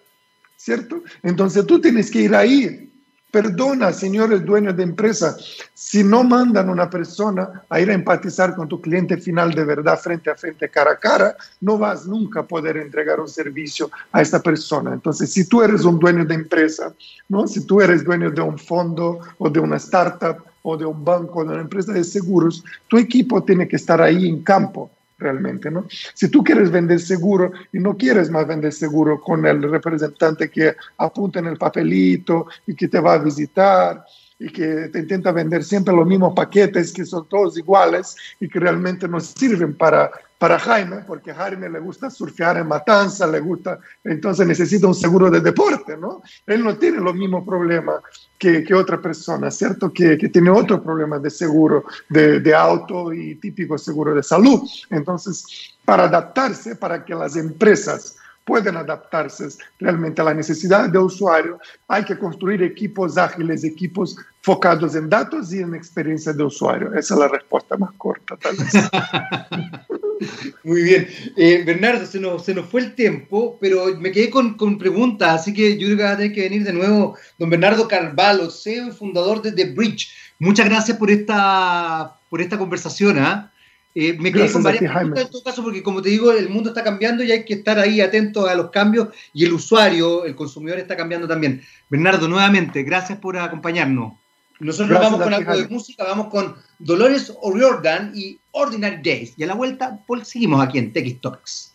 [0.61, 1.01] ¿Cierto?
[1.23, 2.87] Entonces tú tienes que ir ahí.
[3.31, 5.37] Perdona, señores dueños de empresa,
[5.73, 9.97] si no mandan una persona a ir a empatizar con tu cliente final de verdad
[9.97, 14.21] frente a frente, cara a cara, no vas nunca a poder entregar un servicio a
[14.21, 14.93] esta persona.
[14.93, 16.93] Entonces, si tú eres un dueño de empresa,
[17.29, 17.47] ¿no?
[17.47, 21.39] si tú eres dueño de un fondo o de una startup o de un banco
[21.39, 25.71] o de una empresa de seguros, tu equipo tiene que estar ahí en campo realmente,
[25.71, 25.85] ¿no?
[26.13, 30.75] Si tú quieres vender seguro y no quieres más vender seguro con el representante que
[30.97, 34.03] apunta en el papelito y que te va a visitar
[34.41, 38.59] y que te intenta vender siempre los mismos paquetes que son todos iguales y que
[38.59, 43.39] realmente no sirven para, para Jaime, porque a Jaime le gusta surfear en Matanza, le
[43.39, 46.23] gusta, entonces necesita un seguro de deporte, ¿no?
[46.47, 48.01] Él no tiene los mismos problemas
[48.39, 49.93] que, que otra persona, ¿cierto?
[49.93, 54.67] Que, que tiene otro problema de seguro de, de auto y típico seguro de salud.
[54.89, 59.47] Entonces, para adaptarse, para que las empresas pueden adaptarse
[59.79, 65.53] realmente a la necesidad del usuario, hay que construir equipos ágiles, equipos focados en datos
[65.53, 66.93] y en experiencia de usuario.
[66.95, 68.73] Esa es la respuesta más corta, tal vez.
[70.63, 71.07] Muy bien.
[71.37, 75.41] Eh, Bernardo, se nos, se nos fue el tiempo, pero me quedé con, con, preguntas,
[75.41, 78.49] así que yo creo que va a tener que venir de nuevo don Bernardo Carvalho,
[78.49, 80.11] CEO y fundador de The Bridge.
[80.39, 83.19] Muchas gracias por esta, por esta conversación.
[83.19, 83.45] ¿eh?
[83.93, 86.69] Eh, me quedé con varias preguntas en todo caso, porque como te digo, el mundo
[86.69, 90.35] está cambiando y hay que estar ahí atentos a los cambios y el usuario, el
[90.35, 91.61] consumidor está cambiando también.
[91.89, 94.20] Bernardo, nuevamente, gracias por acompañarnos.
[94.61, 99.33] Nosotros vamos con algo de música, vamos con Dolores O'Riordan y Ordinary Days.
[99.35, 101.73] Y a la vuelta, pues, seguimos aquí en TX Topics.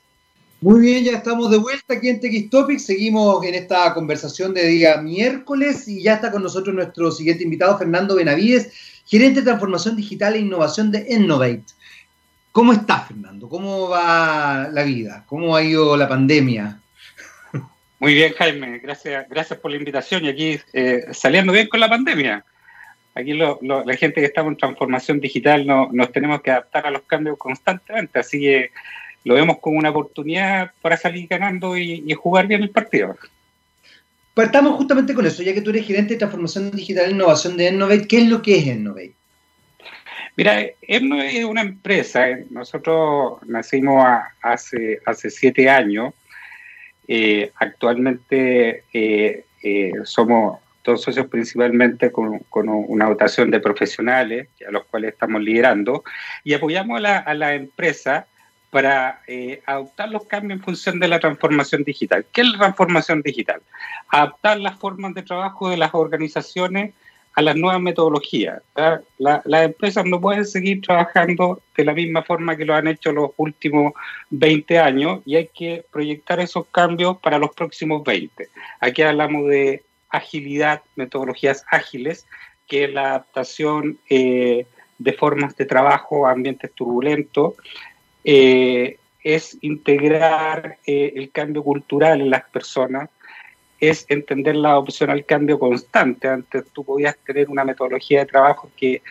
[0.61, 2.87] Muy bien, ya estamos de vuelta aquí en TX Topics.
[2.87, 7.77] Seguimos en esta conversación de día miércoles y ya está con nosotros nuestro siguiente invitado,
[7.77, 8.72] Fernando Benavides,
[9.05, 11.64] gerente de transformación digital e innovación de Innovate.
[12.53, 13.49] ¿Cómo estás, Fernando?
[13.49, 15.25] ¿Cómo va la vida?
[15.27, 16.81] ¿Cómo ha ido la pandemia?
[17.99, 18.79] Muy bien, Jaime.
[18.79, 20.25] Gracias, gracias por la invitación.
[20.25, 22.44] Y aquí eh, saliendo bien con la pandemia.
[23.16, 27.00] Aquí la gente que estamos en transformación digital no, nos tenemos que adaptar a los
[27.05, 28.18] cambios constantemente.
[28.18, 28.70] Así que
[29.24, 33.16] lo vemos como una oportunidad para salir ganando y, jugar bien el partido.
[34.35, 37.70] Partamos justamente con eso, ya que tú eres gerente de transformación digital e innovación de
[37.70, 38.07] Innovate.
[38.07, 39.14] ¿Qué es lo que es Innovate?
[40.37, 40.66] Mira,
[41.00, 42.29] no es una empresa.
[42.29, 44.05] Eh, nosotros nacimos
[44.42, 46.12] hace, hace siete años.
[47.09, 49.42] Eh, actualmente eh,
[50.05, 50.59] somos
[50.92, 56.05] dos socios principalmente con, una dotación de profesionales a los cuales estamos liderando
[56.44, 58.27] y apoyamos a la, a la empresa
[58.70, 59.20] para
[59.64, 62.27] adoptar los cambios en función de la transformación digital.
[62.33, 63.61] ¿Qué es la transformación digital?
[64.09, 66.92] Adaptar las formas de trabajo de las organizaciones
[67.37, 68.62] a las nuevas metodologías.
[69.18, 73.31] las empresas no pueden seguir trabajando de la misma forma que lo han hecho los
[73.37, 73.92] últimos
[74.31, 78.49] 20 años y hay que proyectar esos cambios para los próximos 20.
[78.81, 82.27] Aquí hablamos de agilidad, metodologías ágiles,
[82.66, 84.66] que la adaptación eh,
[84.99, 87.55] de formas de trabajo a ambientes turbulentos,
[88.25, 93.09] eh, es integrar eh, el cambio cultural en las personas,
[93.79, 96.29] es entender la opción al cambio constante.
[96.29, 99.03] Antes tú podías tener una metodología de trabajo que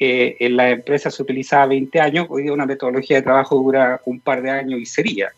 [0.00, 4.20] en la empresa se utilizaba 20 años, hoy día una metodología de trabajo dura un
[4.20, 5.32] par de años y sería.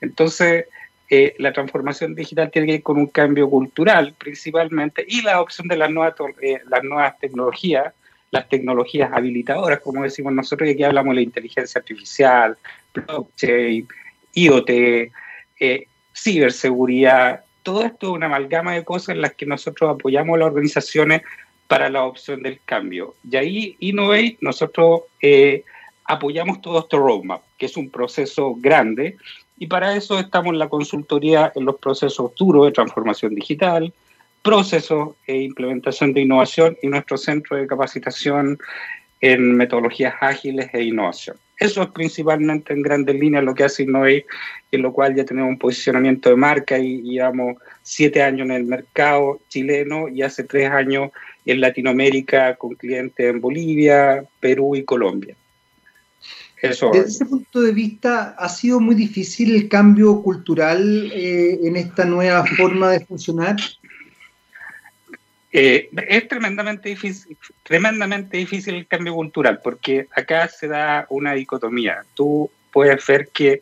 [0.00, 0.66] Entonces,
[1.10, 5.68] eh, la transformación digital tiene que ir con un cambio cultural principalmente y la opción
[5.68, 7.92] de las nuevas, eh, las nuevas tecnologías,
[8.30, 12.56] las tecnologías habilitadoras, como decimos nosotros, y aquí hablamos de la inteligencia artificial,
[12.92, 13.86] blockchain,
[14.34, 14.70] IoT,
[16.12, 20.48] ciberseguridad, todo esto es una amalgama de cosas en las que nosotros apoyamos a las
[20.48, 21.22] organizaciones
[21.66, 23.16] para la opción del cambio.
[23.28, 25.64] Y ahí, Innovate, nosotros eh,
[26.04, 29.16] apoyamos todo este roadmap, que es un proceso grande,
[29.56, 33.92] y para eso estamos en la consultoría en los procesos duros de transformación digital,
[34.42, 38.58] procesos e implementación de innovación y nuestro centro de capacitación
[39.20, 41.36] en metodologías ágiles e innovación.
[41.58, 44.26] Eso es principalmente en grandes líneas lo que hace Innovate,
[44.72, 48.64] en lo cual ya tenemos un posicionamiento de marca y llevamos siete años en el
[48.64, 51.10] mercado chileno y hace tres años
[51.46, 55.36] en Latinoamérica con clientes en Bolivia, Perú y Colombia.
[56.70, 56.90] Eso.
[56.92, 62.06] Desde ese punto de vista, ¿ha sido muy difícil el cambio cultural eh, en esta
[62.06, 63.56] nueva forma de funcionar?
[65.52, 72.04] Eh, es tremendamente difícil, tremendamente difícil el cambio cultural, porque acá se da una dicotomía.
[72.14, 73.60] Tú puedes ver que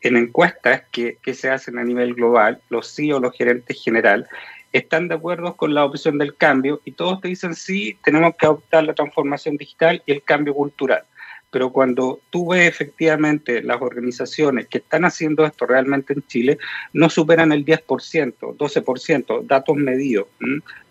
[0.00, 4.26] en encuestas que, que se hacen a nivel global, los CEO, los gerentes general,
[4.72, 8.46] están de acuerdo con la opción del cambio y todos te dicen sí, tenemos que
[8.46, 11.04] adoptar la transformación digital y el cambio cultural
[11.50, 16.58] pero cuando tú ves efectivamente las organizaciones que están haciendo esto realmente en Chile,
[16.92, 20.28] no superan el 10%, 12%, datos medidos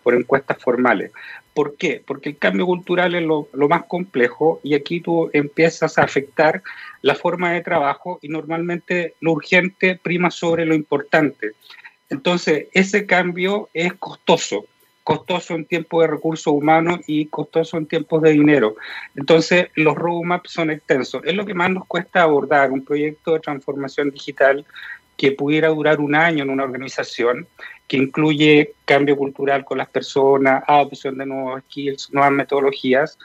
[0.02, 1.12] por encuestas formales.
[1.54, 2.02] ¿Por qué?
[2.06, 6.62] Porque el cambio cultural es lo, lo, más complejo y aquí tú empiezas a afectar
[7.02, 11.52] la forma de trabajo y normalmente lo urgente prima sobre lo importante.
[12.08, 14.66] Entonces, ese cambio es costoso
[15.10, 18.76] costoso en tiempos de recursos humanos y costoso en tiempos de dinero.
[19.16, 21.22] Entonces, los roadmaps son extensos.
[21.24, 24.64] Es lo que más nos cuesta abordar un proyecto de transformación digital
[25.16, 27.48] que pudiera durar un año en una organización,
[27.88, 33.18] que incluye cambio cultural con las personas, adopción de nuevos skills, nuevas metodologías,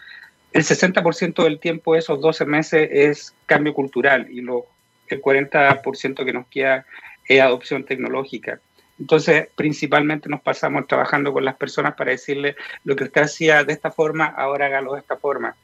[0.54, 4.66] el 60% del tiempo de esos 12 meses es cambio cultural y lo,
[5.08, 6.84] el 40% que nos queda
[7.28, 8.60] es adopción tecnológica.
[9.00, 13.74] Entonces, principalmente nos pasamos trabajando con las personas para decirle lo que usted hacía de
[13.74, 15.56] esta forma, ahora hágalo de esta forma.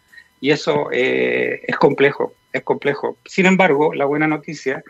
[0.42, 3.18] Y eso eh, es complejo, es complejo.
[3.26, 4.84] Sin embargo, la buena noticia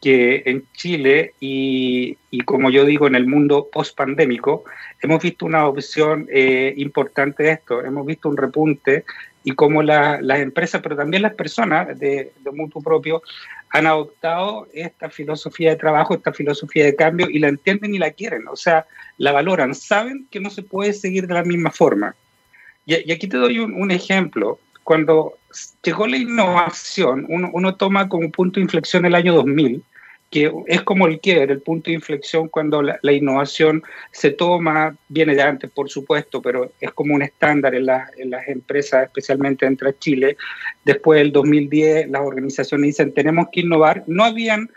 [0.00, 4.64] que en Chile y, y, como yo digo en el mundo post-pandémico,
[5.02, 9.04] hemos visto una opción eh, importante de esto, hemos visto un repunte
[9.44, 13.22] y cómo las empresas, pero también las personas de, de mutuo propio
[13.70, 18.10] han adoptado esta filosofía de trabajo, esta filosofía de cambio y la entienden y la
[18.10, 18.86] quieren, o sea,
[19.18, 22.14] la valoran, saben que no se puede seguir de la misma forma.
[22.86, 25.34] Y, aquí te doy un, un ejemplo cuando
[25.82, 29.82] llegó la innovación, uno, uno, toma como punto de inflexión el año 2000,
[30.30, 35.34] que es como el quiebre, el punto de inflexión cuando la, innovación se toma, viene
[35.34, 40.36] de antes por supuesto, pero es como un estándar en las empresas, especialmente entre Chile.
[40.84, 44.04] Después del 2010 las organizaciones dicen tenemos que innovar.
[44.06, 44.70] No habían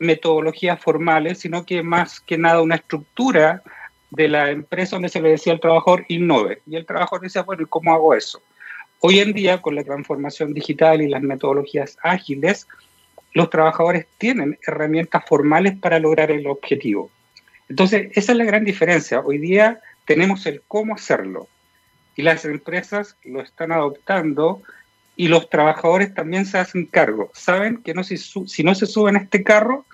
[0.00, 3.62] metodologías formales, sino que más que nada una estructura
[4.10, 6.62] de la empresa donde se le decía al trabajador innove.
[6.66, 8.40] Y el trabajador decía, bueno, ¿y cómo hago eso?
[9.00, 12.66] Hoy en día, con la transformación digital y las metodologías ágiles,
[13.34, 17.10] los trabajadores tienen herramientas formales para lograr el objetivo.
[17.68, 19.20] Entonces, esa es la gran diferencia.
[19.20, 21.48] Hoy día tenemos el cómo hacerlo
[22.16, 24.62] y las empresas lo están adoptando
[25.16, 27.30] y los trabajadores también se hacen cargo.
[27.34, 28.16] Saben que no si,
[28.62, 29.84] no se suben a este carro,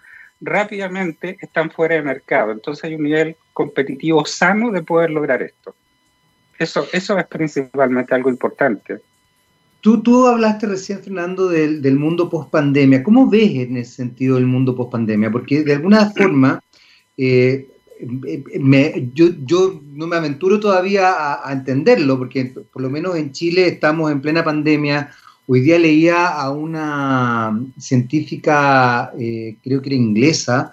[0.42, 2.52] rápidamente están fuera de mercado.
[2.52, 5.74] Entonces hay un nivel competitivo sano de poder lograr esto.
[6.58, 9.00] Eso, eso es principalmente algo importante.
[9.80, 13.02] Tú, tú hablaste recién, Fernando, del, del mundo post pandemia.
[13.02, 15.30] ¿Cómo ves en ese sentido el mundo post pandemia?
[15.30, 16.62] Porque de alguna forma,
[17.16, 17.68] eh,
[18.58, 23.32] me, yo, yo, no me aventuro todavía a, a, entenderlo, porque por lo menos en
[23.32, 25.10] Chile estamos en plena pandemia.
[25.46, 30.72] Hoy día leía a una científica, eh, creo que era inglesa,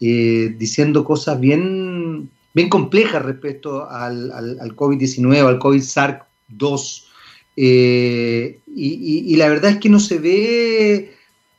[0.00, 7.07] eh, diciendo cosas bien bien compleja respecto al, al, al COVID-19, al COVID-SARS-2.
[7.60, 11.10] Eh, y, y, y, la verdad es que no se ve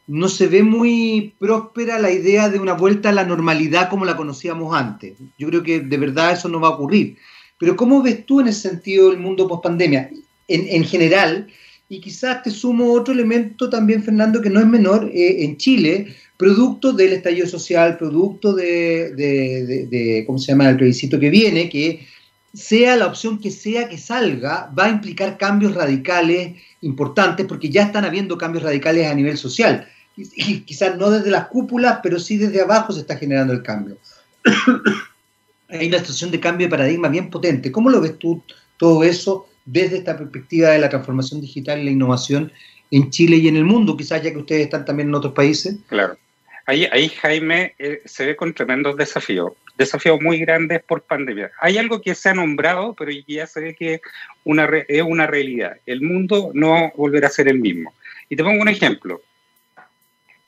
[0.07, 4.15] no se ve muy próspera la idea de una vuelta a la normalidad como la
[4.15, 5.17] conocíamos antes.
[5.37, 7.17] Yo creo que de verdad eso no va a ocurrir.
[7.59, 10.09] Pero ¿cómo ves tú en ese sentido el mundo post pandemia?
[10.47, 11.47] En, en general,
[11.89, 16.15] y quizás te sumo otro elemento también, Fernando, que no es menor, eh, en Chile,
[16.37, 21.29] producto del estallido social, producto de, de, de, de, ¿cómo se llama?, el plebiscito que
[21.29, 22.07] viene, que
[22.53, 27.83] sea la opción que sea que salga, va a implicar cambios radicales importantes, porque ya
[27.83, 29.87] están habiendo cambios radicales a nivel social.
[30.15, 33.97] Y quizás no desde las cúpulas, pero sí desde abajo se está generando el cambio.
[35.69, 37.71] Hay una situación de cambio de paradigma bien potente.
[37.71, 38.43] ¿Cómo lo ves tú
[38.77, 42.51] todo eso desde esta perspectiva de la transformación digital y la innovación
[42.91, 45.77] en Chile y en el mundo, quizás ya que ustedes están también en otros países?
[45.87, 46.17] Claro.
[46.65, 51.51] Ahí, ahí Jaime, eh, se ve con tremendos desafíos, desafíos muy grandes por pandemia.
[51.59, 54.01] Hay algo que se ha nombrado, pero ya se ve que es
[54.43, 55.77] una realidad.
[55.85, 57.93] El mundo no volverá a ser el mismo.
[58.27, 59.21] Y te pongo un ejemplo.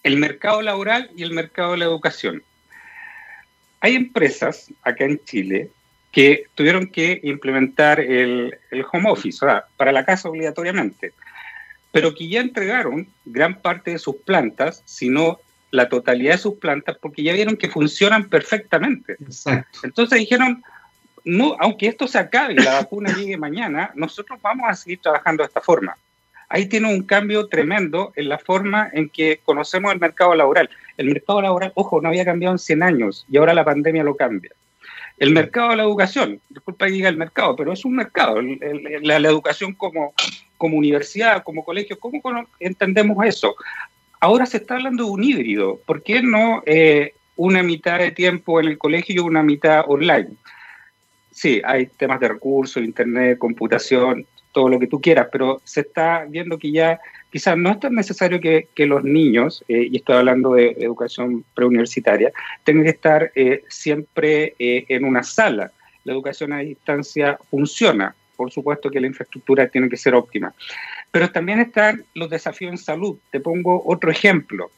[0.04, 2.44] El mercado laboral y el mercado de la educación.
[3.80, 5.70] Hay empresas acá en Chile
[6.12, 11.14] que tuvieron que implementar el, el home office, o sea, para la casa obligatoriamente,
[11.94, 15.40] pero que ya entregaron gran parte de sus plantas, si no
[15.72, 19.14] la totalidad de sus plantas porque ya vieron que funcionan perfectamente.
[19.14, 19.80] Exacto.
[19.84, 20.64] Entonces dijeron,
[21.24, 25.44] no, aunque esto se acabe y la vacuna llegue mañana, nosotros vamos a seguir trabajando
[25.44, 25.98] de esta forma.
[26.50, 30.70] Ahí tiene un cambio tremendo en la forma en que conocemos el mercado laboral.
[30.98, 34.18] El mercado laboral, ojo, no había cambiado en 100 años y ahora la pandemia lo
[34.18, 34.52] cambia.
[35.18, 38.40] El mercado de la educación, disculpa que diga el mercado, pero es un mercado.
[38.40, 40.14] El, el, la, la, educación como,
[40.58, 42.22] como universidad, como colegio, ¿cómo
[42.60, 43.56] entendemos eso?
[44.22, 45.80] Ahora se está hablando de un híbrido.
[45.86, 50.30] ¿Por qué no eh, una mitad de tiempo en el colegio y una mitad online?
[51.32, 56.26] Sí, hay temas de recursos, internet, computación, todo lo que tú quieras, pero se está
[56.28, 57.00] viendo que ya
[57.32, 62.32] quizás no es tan necesario que, los niños, eh, y estoy hablando de educación preuniversitaria,
[62.64, 65.72] tengan que estar eh, siempre eh, en una sala.
[66.04, 70.54] La educación a distancia funciona, por supuesto que la infraestructura tiene que ser óptima.
[71.12, 73.18] Pero también están los desafíos en salud.
[73.32, 74.72] Te pongo otro ejemplo.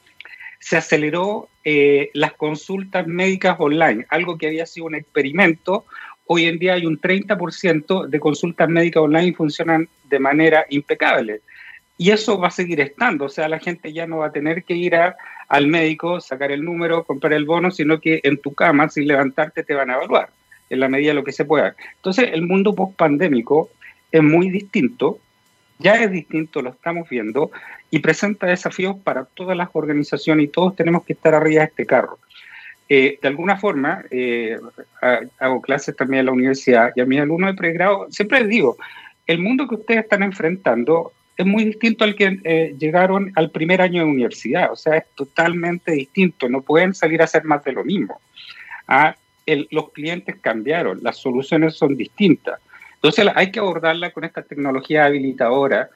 [0.60, 5.86] Se aceleró eh, las consultas médicas online, algo que había sido un experimento.
[6.26, 11.42] Hoy en día hay un 30% de consultas médicas online y funcionan de manera impecable.
[11.98, 14.64] Y eso va a seguir estando, o sea, la gente ya no va a tener
[14.64, 15.16] que ir a,
[15.48, 19.64] al médico, sacar el número, comprar el bono, sino que en tu cama, sin levantarte,
[19.64, 20.30] te van a evaluar
[20.72, 21.76] en la medida de lo que se pueda.
[21.98, 23.70] Entonces, el mundo post-pandémico
[24.12, 25.20] es muy distinto,
[25.80, 27.52] ya es distinto, lo estamos viendo,
[27.90, 31.86] y presenta desafíos para todas las organizaciones y todos tenemos que estar arriba de este
[31.86, 32.20] carro.
[32.90, 34.58] Eh, de alguna forma, eh,
[35.40, 38.78] hago clases también en la universidad y a mis alumnos de pregrado siempre les digo,
[39.26, 43.82] el mundo que ustedes están enfrentando es muy distinto al que eh, llegaron al primer
[43.82, 47.72] año de universidad, o sea, es totalmente distinto, no pueden salir a hacer más de
[47.72, 48.22] lo mismo.
[48.88, 49.16] Ah,
[49.72, 52.60] los clientes cambiaron, las soluciones son distintas.
[53.04, 55.90] Entonces hay que abordarla con esta tecnología habilitadora,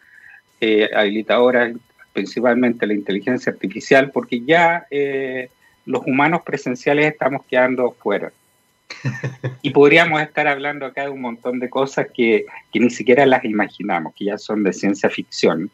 [0.59, 1.71] eh, habilitadora
[2.11, 5.49] principalmente la inteligencia artificial, porque ya eh,
[5.85, 8.33] los humanos presenciales estamos quedando fuera.
[9.61, 13.45] Y podríamos estar hablando acá de un montón de cosas que, que ni siquiera las
[13.45, 15.71] imaginamos, que ya son de ciencia ficción.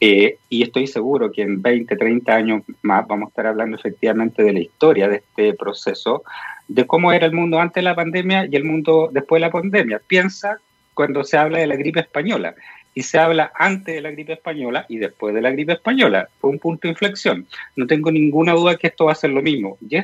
[0.00, 4.42] Eh, y estoy seguro que en 20, 30 años más vamos a estar hablando efectivamente
[4.42, 6.24] de la historia de este proceso,
[6.68, 9.52] de cómo era el mundo antes de la pandemia y el mundo después de la
[9.52, 10.00] pandemia.
[10.06, 10.58] Piensa
[10.94, 12.54] cuando se habla de la gripe española
[12.94, 16.28] y se habla antes de la gripe española y después de la gripe española.
[16.40, 17.46] Fue un punto de inflexión.
[17.76, 19.78] No tengo ninguna duda que esto va a ser lo mismo.
[19.88, 19.96] Y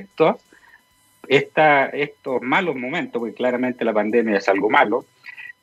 [1.28, 5.04] esta, estos malos momentos, porque claramente la pandemia es algo malo,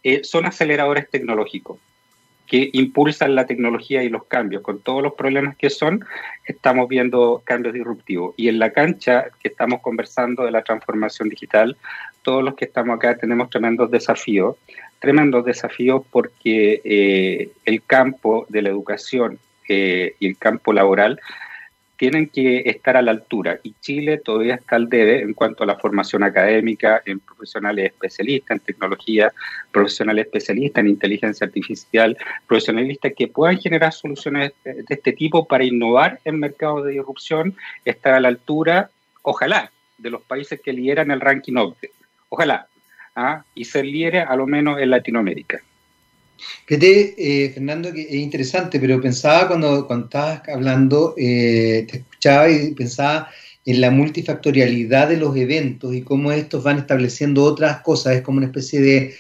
[0.03, 1.79] eh, son aceleradores tecnológicos
[2.47, 4.61] que impulsan la tecnología y los cambios.
[4.61, 6.05] Con todos los problemas que son,
[6.45, 8.33] estamos viendo cambios disruptivos.
[8.37, 11.77] Y en la cancha que estamos conversando de la transformación digital,
[12.21, 14.57] todos los que estamos acá tenemos tremendos desafíos,
[14.99, 21.19] tremendos desafíos porque eh, el campo de la educación eh, y el campo laboral
[21.97, 25.67] tienen que estar a la altura y Chile todavía está al debe en cuanto a
[25.67, 29.31] la formación académica en profesionales especialistas en tecnología,
[29.71, 32.17] profesionales especialistas en inteligencia artificial,
[32.47, 38.13] profesionalistas que puedan generar soluciones de este tipo para innovar en mercados de disrupción, estar
[38.13, 38.89] a la altura,
[39.21, 41.91] ojalá, de los países que lideran el ranking OCDE,
[42.29, 42.67] ojalá,
[43.15, 43.43] ¿ah?
[43.55, 45.61] y ser líderes a lo menos en Latinoamérica.
[46.65, 52.49] Fíjate, eh, Fernando, que es interesante, pero pensaba cuando, cuando estabas hablando, eh, te escuchaba
[52.49, 53.29] y pensaba
[53.65, 58.15] en la multifactorialidad de los eventos y cómo estos van estableciendo otras cosas.
[58.15, 59.15] Es como una especie de,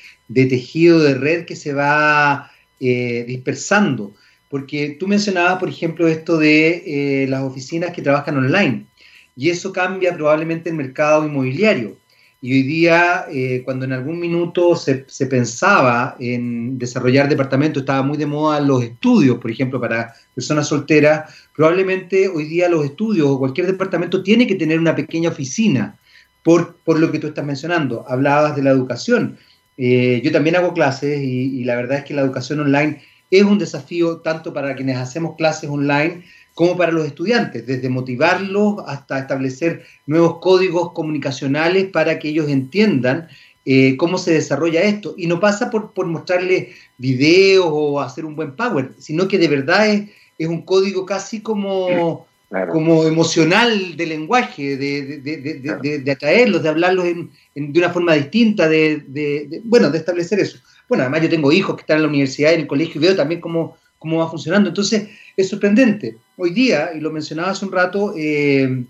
[0.47, 4.13] tejido de red que se va eh, dispersando.
[4.49, 8.85] Porque tú mencionabas, por ejemplo, esto de las oficinas que trabajan online.
[9.35, 11.97] Y eso cambia probablemente el mercado inmobiliario.
[12.41, 18.03] Y hoy día, eh, cuando en algún minuto se, se, pensaba en desarrollar departamentos, estaba
[18.03, 23.27] muy de moda los estudios, por ejemplo, para personas solteras, probablemente hoy día los estudios
[23.27, 25.97] o cualquier departamento tiene que tener una pequeña oficina,
[26.43, 28.05] por, por lo que tú estás mencionando.
[28.07, 29.37] Hablabas de la educación.
[29.77, 33.43] Eh, yo también hago clases y, y la verdad es que la educación online es
[33.43, 36.23] un desafío tanto para quienes hacemos clases online
[36.55, 43.27] como para los estudiantes, desde motivarlos hasta establecer nuevos códigos comunicacionales para que ellos entiendan
[43.65, 45.15] eh, cómo se desarrolla esto.
[45.17, 49.49] Y no pasa por, por mostrarles videos o hacer un buen power, sino que de
[49.49, 52.25] verdad es, es un código casi como,
[52.71, 59.61] como emocional de lenguaje, de, de, de, atraerlos, de hablarlos de una forma distinta, de,
[59.65, 60.59] bueno, de establecer eso.
[60.87, 63.15] Bueno, además yo tengo hijos que están en la universidad, en el colegio, y veo
[63.15, 63.75] también cómo,
[64.05, 64.69] cómo va funcionando.
[64.69, 66.15] Entonces, es sorprendente.
[66.37, 68.83] Hoy día, y lo mencionaba hace un rato, eh,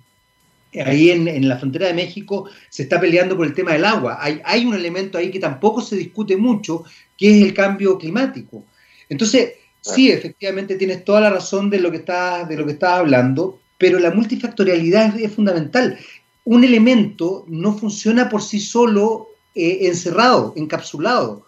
[0.85, 4.17] ahí en, la frontera de México se está peleando por el tema del agua.
[4.19, 6.83] Hay, hay, un elemento ahí que tampoco se discute mucho,
[7.17, 8.65] que es el cambio climático.
[9.07, 12.99] Entonces, sí, efectivamente tienes toda la razón de lo que estás, de lo que estás
[12.99, 15.97] hablando, pero la multifactorialidad es, fundamental.
[16.43, 21.45] Un elemento no funciona por sí solo eh, encerrado, encapsulado.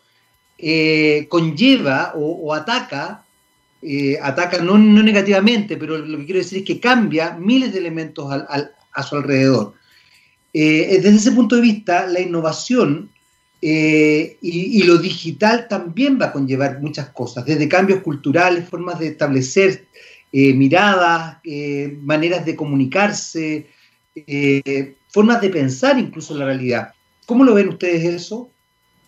[0.58, 3.27] Eh, conlleva o ataca
[3.82, 8.28] eh, ataca no, negativamente, pero lo que quiero decir es que cambia miles de elementos
[8.32, 9.74] a su alrededor.
[10.54, 13.12] Eh, desde ese punto de vista, la innovación
[13.62, 19.08] eh, y, lo digital también va a conllevar muchas cosas, desde cambios culturales, formas de
[19.08, 19.86] establecer
[20.32, 21.38] miradas,
[22.02, 23.68] maneras de comunicarse,
[25.10, 26.94] formas de pensar incluso la realidad.
[27.26, 28.52] ¿Cómo lo ven ustedes eso?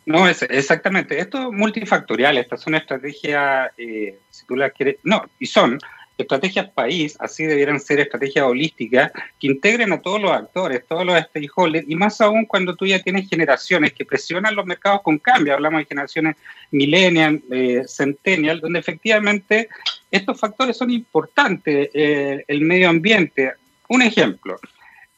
[0.05, 1.19] No, es, exactamente.
[1.19, 2.37] Esto es multifactorial.
[2.37, 5.79] Estas son estrategias, eh, si tú las quieres, no, y son
[6.17, 11.17] estrategias país, así debieran ser estrategias holísticas que integren a todos los actores, todos los
[11.17, 15.53] stakeholders, y más aún cuando tú ya tienes generaciones que presionan los mercados con cambio.
[15.53, 16.35] Hablamos de generaciones
[16.71, 19.69] millennial, eh, centennial, donde efectivamente
[20.11, 21.89] estos factores son importantes.
[21.93, 23.53] Eh, el medio ambiente.
[23.87, 24.59] Un ejemplo,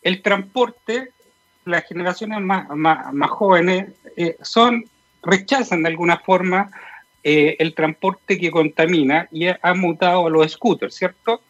[0.01, 1.11] el transporte
[1.65, 4.85] las generaciones más, más, jóvenes eh, son,
[5.23, 6.71] rechazan de alguna forma
[7.23, 11.41] eh, el transporte que contamina y ha mutado a los scooters, ¿cierto?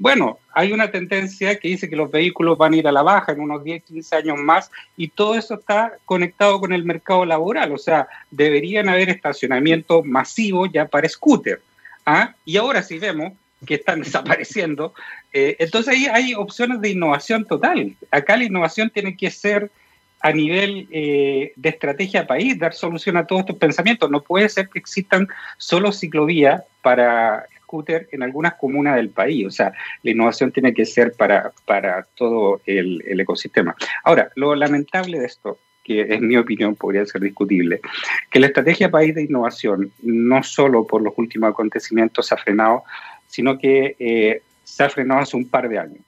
[0.00, 3.32] Bueno, hay una tendencia que dice que los vehículos van a ir a la baja
[3.32, 7.70] en unos 10, 15 años más y todo eso está conectado con el mercado laboral,
[7.72, 11.60] o sea, deberían haber estacionamientos masivos ya para scooter.
[12.06, 12.34] ¿ah?
[12.46, 13.34] Y ahora sí vemos
[13.66, 14.94] que están desapareciendo,
[15.32, 17.94] eh, entonces ahí hay opciones de innovación total.
[18.10, 19.70] Acá la innovación tiene que ser
[20.20, 24.10] a nivel eh, de estrategia país, dar solución a todos estos pensamientos.
[24.10, 29.46] No puede ser que existan solo ciclovías para scooter en algunas comunas del país.
[29.46, 33.74] O sea, la innovación tiene que ser para, para todo el, ecosistema.
[34.04, 37.80] Ahora, lo lamentable de esto que en mi opinión podría ser discutible,
[38.30, 42.84] que la estrategia país de innovación, no solo por los últimos acontecimientos, ha frenado,
[43.30, 46.00] sino que eh, se ha frenado hace un par de años.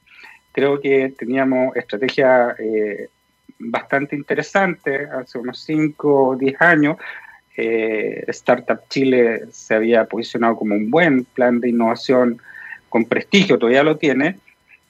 [0.51, 3.09] Creo que teníamos estrategia eh,
[3.59, 6.97] bastante interesante hace unos 5 o 10 años.
[7.57, 12.41] Eh, Startup Chile se había posicionado como un buen plan de innovación
[12.89, 14.39] con prestigio, todavía lo tiene,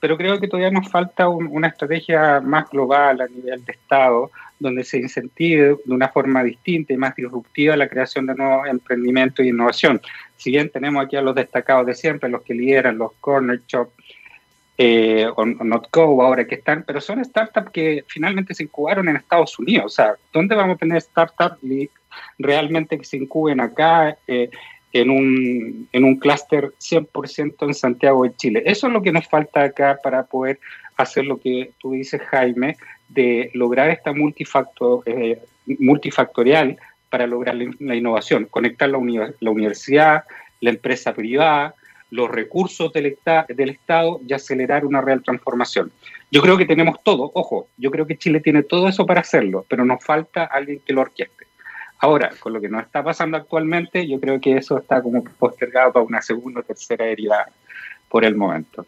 [0.00, 4.30] pero creo que todavía nos falta una estrategia más global a nivel de Estado,
[4.62, 9.44] donde se incentive de una forma distinta y más disruptiva la creación de nuevos emprendimientos
[9.44, 10.00] e innovación.
[10.36, 13.90] Si bien tenemos aquí a los destacados de siempre, los que lideran los Corner Shop,
[14.78, 19.58] eh, o, NotGo ahora que están, pero son startups que finalmente se incubaron en Estados
[19.58, 19.86] Unidos.
[19.86, 21.58] O sea, ¿dónde vamos a tener startups
[22.38, 24.48] realmente que se incuben acá eh,
[24.92, 28.62] en un, en un clúster 100% en Santiago de Chile?
[28.64, 30.58] Eso es lo que nos falta acá para poder
[30.96, 32.76] hacer lo que tú dices, Jaime,
[33.14, 35.40] de lograr esta multifactor, eh,
[35.78, 36.78] multifactorial
[37.10, 38.98] para lograr la, innovación, conectar la,
[39.40, 40.24] la universidad,
[40.60, 41.74] la empresa privada,
[42.10, 43.16] los recursos del,
[43.48, 45.90] del Estado y acelerar una real transformación.
[46.30, 49.64] Yo creo que tenemos todo, ojo, yo creo que Chile tiene todo eso para hacerlo,
[49.68, 51.46] pero nos falta alguien que lo orqueste.
[51.98, 55.92] Ahora, con lo que nos está pasando actualmente, yo creo que eso está como postergado
[55.92, 57.46] para una segunda o tercera derivada
[58.08, 58.86] por el momento.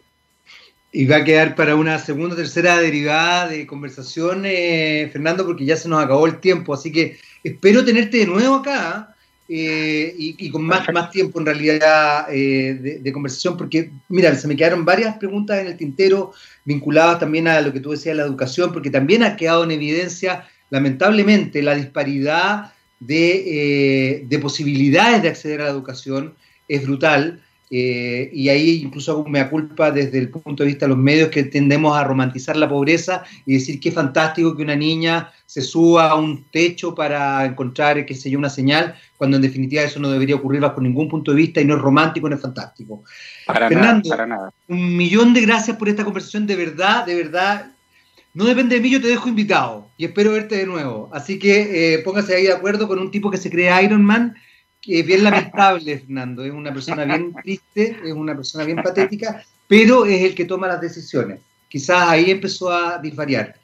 [0.97, 5.65] Y va a quedar para una segunda o tercera derivada de conversación, eh, Fernando, porque
[5.65, 6.73] ya se nos acabó el tiempo.
[6.73, 9.13] Así que espero tenerte de nuevo acá
[9.49, 14.55] eh, y, con más, más tiempo en realidad eh, de, conversación, porque mira, se me
[14.55, 16.31] quedaron varias preguntas en el tintero
[16.63, 20.47] vinculadas también a lo que tú decías, la educación, porque también ha quedado en evidencia,
[20.69, 22.71] lamentablemente, la disparidad
[23.01, 26.35] de, eh, de posibilidades de acceder a la educación
[26.69, 27.41] es brutal.
[27.77, 31.43] Eh, y ahí incluso me culpa desde el punto de vista de los medios que
[31.43, 36.09] tendemos a romantizar la pobreza y decir que es fantástico que una niña se suba
[36.09, 40.09] a un techo para encontrar, qué sé yo, una señal, cuando en definitiva eso no
[40.09, 43.03] debería ocurrir bajo ningún punto de vista y no es romántico, no es fantástico.
[43.45, 44.53] Para Fernando, nada, para nada.
[44.69, 47.73] un millón de gracias por esta conversación, de verdad, de verdad.
[48.33, 51.09] No depende de mí, yo te dejo invitado y espero verte de nuevo.
[51.11, 54.33] Así que eh, póngase ahí de acuerdo con un tipo que se cree Iron Man
[54.87, 56.43] es bien lamentable, Fernando.
[56.43, 60.67] Es una persona bien triste, es una persona bien patética, pero es el que toma
[60.67, 61.39] las decisiones.
[61.67, 63.55] Quizás ahí empezó a disvariar.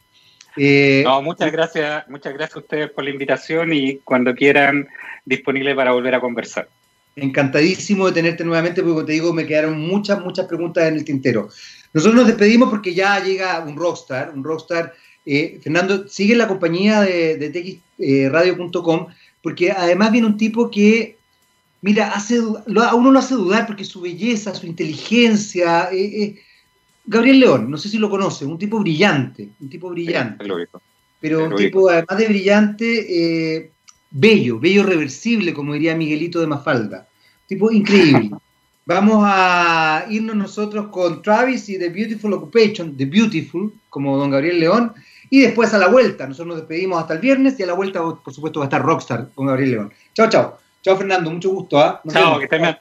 [0.58, 4.88] Eh, no, muchas gracias, muchas gracias a ustedes por la invitación y cuando quieran
[5.26, 6.68] disponible para volver a conversar.
[7.16, 11.06] Encantadísimo de tenerte nuevamente, porque como te digo, me quedaron muchas, muchas preguntas en el
[11.06, 11.50] tintero.
[11.94, 14.94] Nosotros nos despedimos porque ya llega un rockstar, un rockstar.
[15.26, 19.08] Eh, Fernando, sigue la compañía de, de txradio.com
[19.42, 21.18] porque además viene un tipo que,
[21.82, 25.90] mira, hace, a uno lo hace dudar porque su belleza, su inteligencia.
[25.92, 26.42] Eh, eh,
[27.06, 30.46] Gabriel León, no sé si lo conoce, un tipo brillante, un tipo brillante.
[31.20, 33.72] pero un tipo, además de brillante, eh,
[34.12, 37.08] bello, bello reversible, como diría Miguelito de Mafalda.
[37.48, 38.30] Tipo increíble.
[38.86, 44.60] Vamos a irnos nosotros con Travis y The Beautiful Occupation, The Beautiful, como don Gabriel
[44.60, 44.94] León,
[45.34, 48.02] y después a la vuelta, nosotros nos despedimos hasta el viernes y a la vuelta,
[48.02, 49.94] por supuesto, va a estar Rockstar con Gabriel León.
[50.14, 50.58] Chao, chao.
[50.82, 51.80] Chao, Fernando, mucho gusto.
[51.80, 52.02] ¿ah?
[52.12, 52.78] Chao, que estén bien.